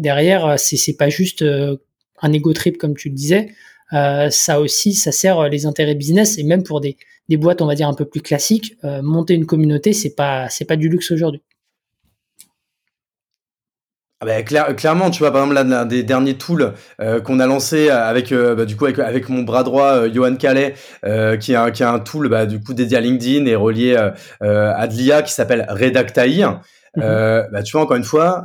derrière, 0.01 0.59
c'est 0.59 0.97
pas 0.97 1.09
juste 1.09 1.45
un 2.23 2.33
ego 2.33 2.53
trip, 2.53 2.77
comme 2.77 2.97
tu 2.97 3.09
le 3.09 3.15
disais, 3.15 3.51
ça 3.93 4.61
aussi, 4.61 4.95
ça 4.95 5.13
sert 5.13 5.49
les 5.49 5.65
intérêts 5.65 5.95
business 5.95 6.39
et 6.39 6.43
même 6.43 6.65
pour 6.65 6.81
des, 6.81 6.97
des 7.31 7.37
boîtes, 7.37 7.63
on 7.63 7.67
va 7.67 7.77
dire, 7.77 7.89
un 7.89 7.95
peu 7.95 8.05
plus 8.05 8.21
classiques, 8.21 8.77
euh, 8.85 9.03
monter 9.03 9.35
une 9.35 9.47
communauté, 9.47 9.93
c'est 9.93 10.17
pas, 10.17 10.49
c'est 10.51 10.65
pas 10.65 10.75
du 10.75 10.89
luxe 10.89 11.13
aujourd'hui. 11.13 11.43
Ah 14.21 14.27
bah, 14.27 14.43
clairement, 14.43 15.11
tu 15.11 15.21
vois, 15.21 15.31
par 15.31 15.45
exemple, 15.45 15.67
l'un 15.67 15.87
des 15.87 16.03
derniers 16.03 16.35
tools 16.35 16.75
euh, 17.01 17.21
qu'on 17.21 17.39
a 17.39 17.47
lancé 17.47 17.89
avec, 17.89 18.33
euh, 18.33 18.55
bah, 18.55 18.67
du 18.67 18.77
coup, 18.77 18.85
avec, 18.85 19.29
mon 19.31 19.43
bras 19.43 19.63
droit, 19.63 20.09
Johan 20.09 20.35
Calais, 20.35 20.75
qui, 21.41 21.55
a, 21.55 21.71
qui 21.71 21.83
a 21.85 21.93
un 21.93 22.01
tool, 22.01 22.29
bah, 22.29 22.45
du 22.45 22.61
coup, 22.61 22.75
dédié 22.75 22.99
à 22.99 23.01
LinkedIn 23.01 23.47
et 23.47 23.55
relié 23.55 23.97
à 24.41 24.87
de 24.89 24.93
l'IA 24.93 25.23
qui 25.23 25.33
s'appelle 25.33 25.65
Redactai. 25.71 26.45
Mhm. 26.97 27.03
bah, 27.53 27.63
tu 27.63 27.73
vois, 27.73 27.83
encore 27.83 27.97
une 27.97 28.05
fois, 28.05 28.45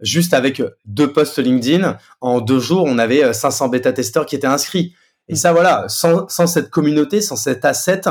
juste 0.00 0.32
avec 0.32 0.62
deux 0.86 1.12
posts 1.12 1.38
LinkedIn, 1.38 1.98
en 2.20 2.40
deux 2.40 2.60
jours, 2.60 2.84
on 2.86 2.96
avait 2.96 3.32
500 3.32 3.68
bêta-testeurs 3.68 4.24
qui 4.24 4.36
étaient 4.36 4.46
inscrits. 4.46 4.94
Et 5.28 5.36
ça, 5.36 5.52
voilà, 5.52 5.86
sans, 5.88 6.28
sans 6.28 6.46
cette 6.46 6.70
communauté, 6.70 7.20
sans 7.20 7.36
cet 7.36 7.64
asset, 7.64 8.02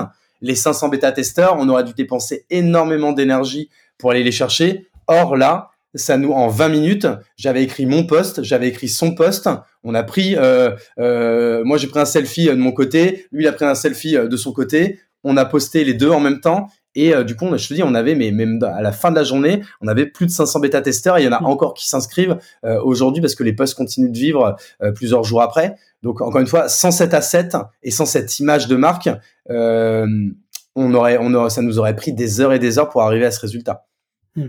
les 0.41 0.55
500 0.55 0.89
bêta-testeurs, 0.89 1.55
on 1.57 1.69
aurait 1.69 1.83
dû 1.83 1.93
dépenser 1.93 2.45
énormément 2.49 3.13
d'énergie 3.13 3.69
pour 3.97 4.11
aller 4.11 4.23
les 4.23 4.31
chercher. 4.31 4.89
Or, 5.07 5.37
là, 5.37 5.71
ça 5.95 6.17
nous, 6.17 6.31
en 6.31 6.47
20 6.47 6.69
minutes, 6.69 7.07
j'avais 7.37 7.63
écrit 7.63 7.85
mon 7.85 8.05
poste, 8.05 8.43
j'avais 8.43 8.67
écrit 8.67 8.89
son 8.89 9.13
poste. 9.13 9.49
On 9.83 9.93
a 9.93 10.03
pris, 10.03 10.35
euh, 10.35 10.71
euh, 10.99 11.63
moi 11.63 11.77
j'ai 11.77 11.87
pris 11.87 11.99
un 11.99 12.05
selfie 12.05 12.47
de 12.47 12.53
mon 12.53 12.71
côté, 12.71 13.27
lui 13.31 13.43
il 13.43 13.47
a 13.47 13.51
pris 13.51 13.65
un 13.65 13.75
selfie 13.75 14.13
de 14.13 14.37
son 14.37 14.51
côté. 14.53 14.99
On 15.23 15.37
a 15.37 15.45
posté 15.45 15.83
les 15.83 15.93
deux 15.93 16.09
en 16.09 16.19
même 16.19 16.41
temps 16.41 16.67
et 16.95 17.13
euh, 17.13 17.23
du 17.23 17.35
coup, 17.35 17.45
je 17.57 17.67
te 17.67 17.73
dis, 17.73 17.83
on 17.83 17.95
avait, 17.95 18.15
mais 18.15 18.31
même 18.31 18.61
à 18.63 18.81
la 18.81 18.91
fin 18.91 19.11
de 19.11 19.15
la 19.15 19.23
journée, 19.23 19.61
on 19.81 19.87
avait 19.87 20.05
plus 20.05 20.25
de 20.25 20.31
500 20.31 20.59
bêta-testeurs. 20.59 21.19
Il 21.19 21.25
y 21.25 21.27
en 21.27 21.31
a 21.31 21.41
mm. 21.41 21.45
encore 21.45 21.73
qui 21.73 21.87
s'inscrivent 21.87 22.37
euh, 22.65 22.79
aujourd'hui 22.83 23.21
parce 23.21 23.35
que 23.35 23.43
les 23.43 23.53
posts 23.53 23.75
continuent 23.75 24.11
de 24.11 24.17
vivre 24.17 24.55
euh, 24.81 24.91
plusieurs 24.91 25.23
jours 25.23 25.41
après. 25.41 25.75
Donc, 26.03 26.21
encore 26.21 26.41
une 26.41 26.47
fois, 26.47 26.69
sans 26.69 26.91
cet 26.91 27.13
asset 27.13 27.49
et 27.81 27.91
sans 27.91 28.05
cette 28.05 28.39
image 28.39 28.67
de 28.67 28.75
marque, 28.75 29.09
on 30.75 30.93
aurait, 30.93 31.17
on 31.19 31.33
aurait, 31.33 31.49
ça 31.49 31.61
nous 31.61 31.79
aurait 31.79 31.95
pris 31.95 32.13
des 32.13 32.41
heures 32.41 32.53
et 32.53 32.59
des 32.59 32.79
heures 32.79 32.89
pour 32.89 33.01
arriver 33.01 33.25
à 33.25 33.31
ce 33.31 33.39
résultat. 33.39 33.85
Mm. 34.35 34.47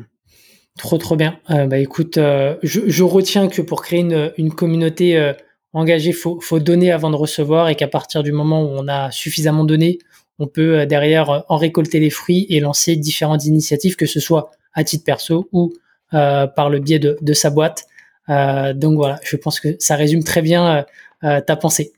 Trop, 0.76 0.98
trop 0.98 1.14
bien. 1.14 1.38
bah 1.48 1.78
écoute, 1.78 2.16
je, 2.16 2.56
je, 2.62 3.02
retiens 3.04 3.46
que 3.46 3.62
pour 3.62 3.80
créer 3.80 4.00
une, 4.00 4.32
une 4.36 4.52
communauté 4.52 5.32
engagée, 5.72 6.10
faut, 6.10 6.40
faut 6.40 6.58
donner 6.58 6.90
avant 6.90 7.10
de 7.10 7.16
recevoir 7.16 7.68
et 7.68 7.76
qu'à 7.76 7.86
partir 7.86 8.24
du 8.24 8.32
moment 8.32 8.64
où 8.64 8.70
on 8.70 8.88
a 8.88 9.12
suffisamment 9.12 9.64
donné, 9.64 10.00
on 10.38 10.46
peut 10.46 10.80
euh, 10.80 10.86
derrière 10.86 11.30
euh, 11.30 11.40
en 11.48 11.56
récolter 11.56 12.00
les 12.00 12.10
fruits 12.10 12.46
et 12.48 12.60
lancer 12.60 12.96
différentes 12.96 13.44
initiatives, 13.44 13.96
que 13.96 14.06
ce 14.06 14.20
soit 14.20 14.50
à 14.72 14.84
titre 14.84 15.04
perso 15.04 15.48
ou 15.52 15.72
euh, 16.14 16.46
par 16.46 16.70
le 16.70 16.80
biais 16.80 16.98
de, 16.98 17.32
sa 17.32 17.50
boîte. 17.50 17.84
donc 18.28 18.96
voilà, 18.96 19.18
je 19.22 19.36
pense 19.36 19.60
que 19.60 19.76
ça 19.78 19.96
résume 19.96 20.24
très 20.24 20.42
bien 20.42 20.84
ta 21.20 21.56
pensée. 21.56 21.92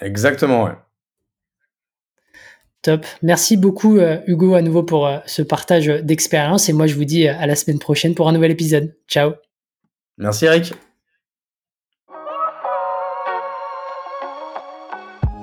Exactement, 0.00 0.64
ouais. 0.64 0.72
Top. 2.82 3.06
Merci 3.22 3.56
beaucoup, 3.56 3.98
Hugo, 4.26 4.54
à 4.54 4.62
nouveau 4.62 4.82
pour 4.82 5.08
ce 5.26 5.42
partage 5.42 5.86
d'expérience. 5.86 6.68
Et 6.68 6.72
moi, 6.72 6.86
je 6.86 6.94
vous 6.96 7.04
dis 7.04 7.28
à 7.28 7.46
la 7.46 7.54
semaine 7.54 7.78
prochaine 7.78 8.14
pour 8.14 8.28
un 8.28 8.32
nouvel 8.32 8.50
épisode. 8.50 8.94
Ciao. 9.08 9.34
Merci, 10.18 10.46
Eric. 10.46 10.74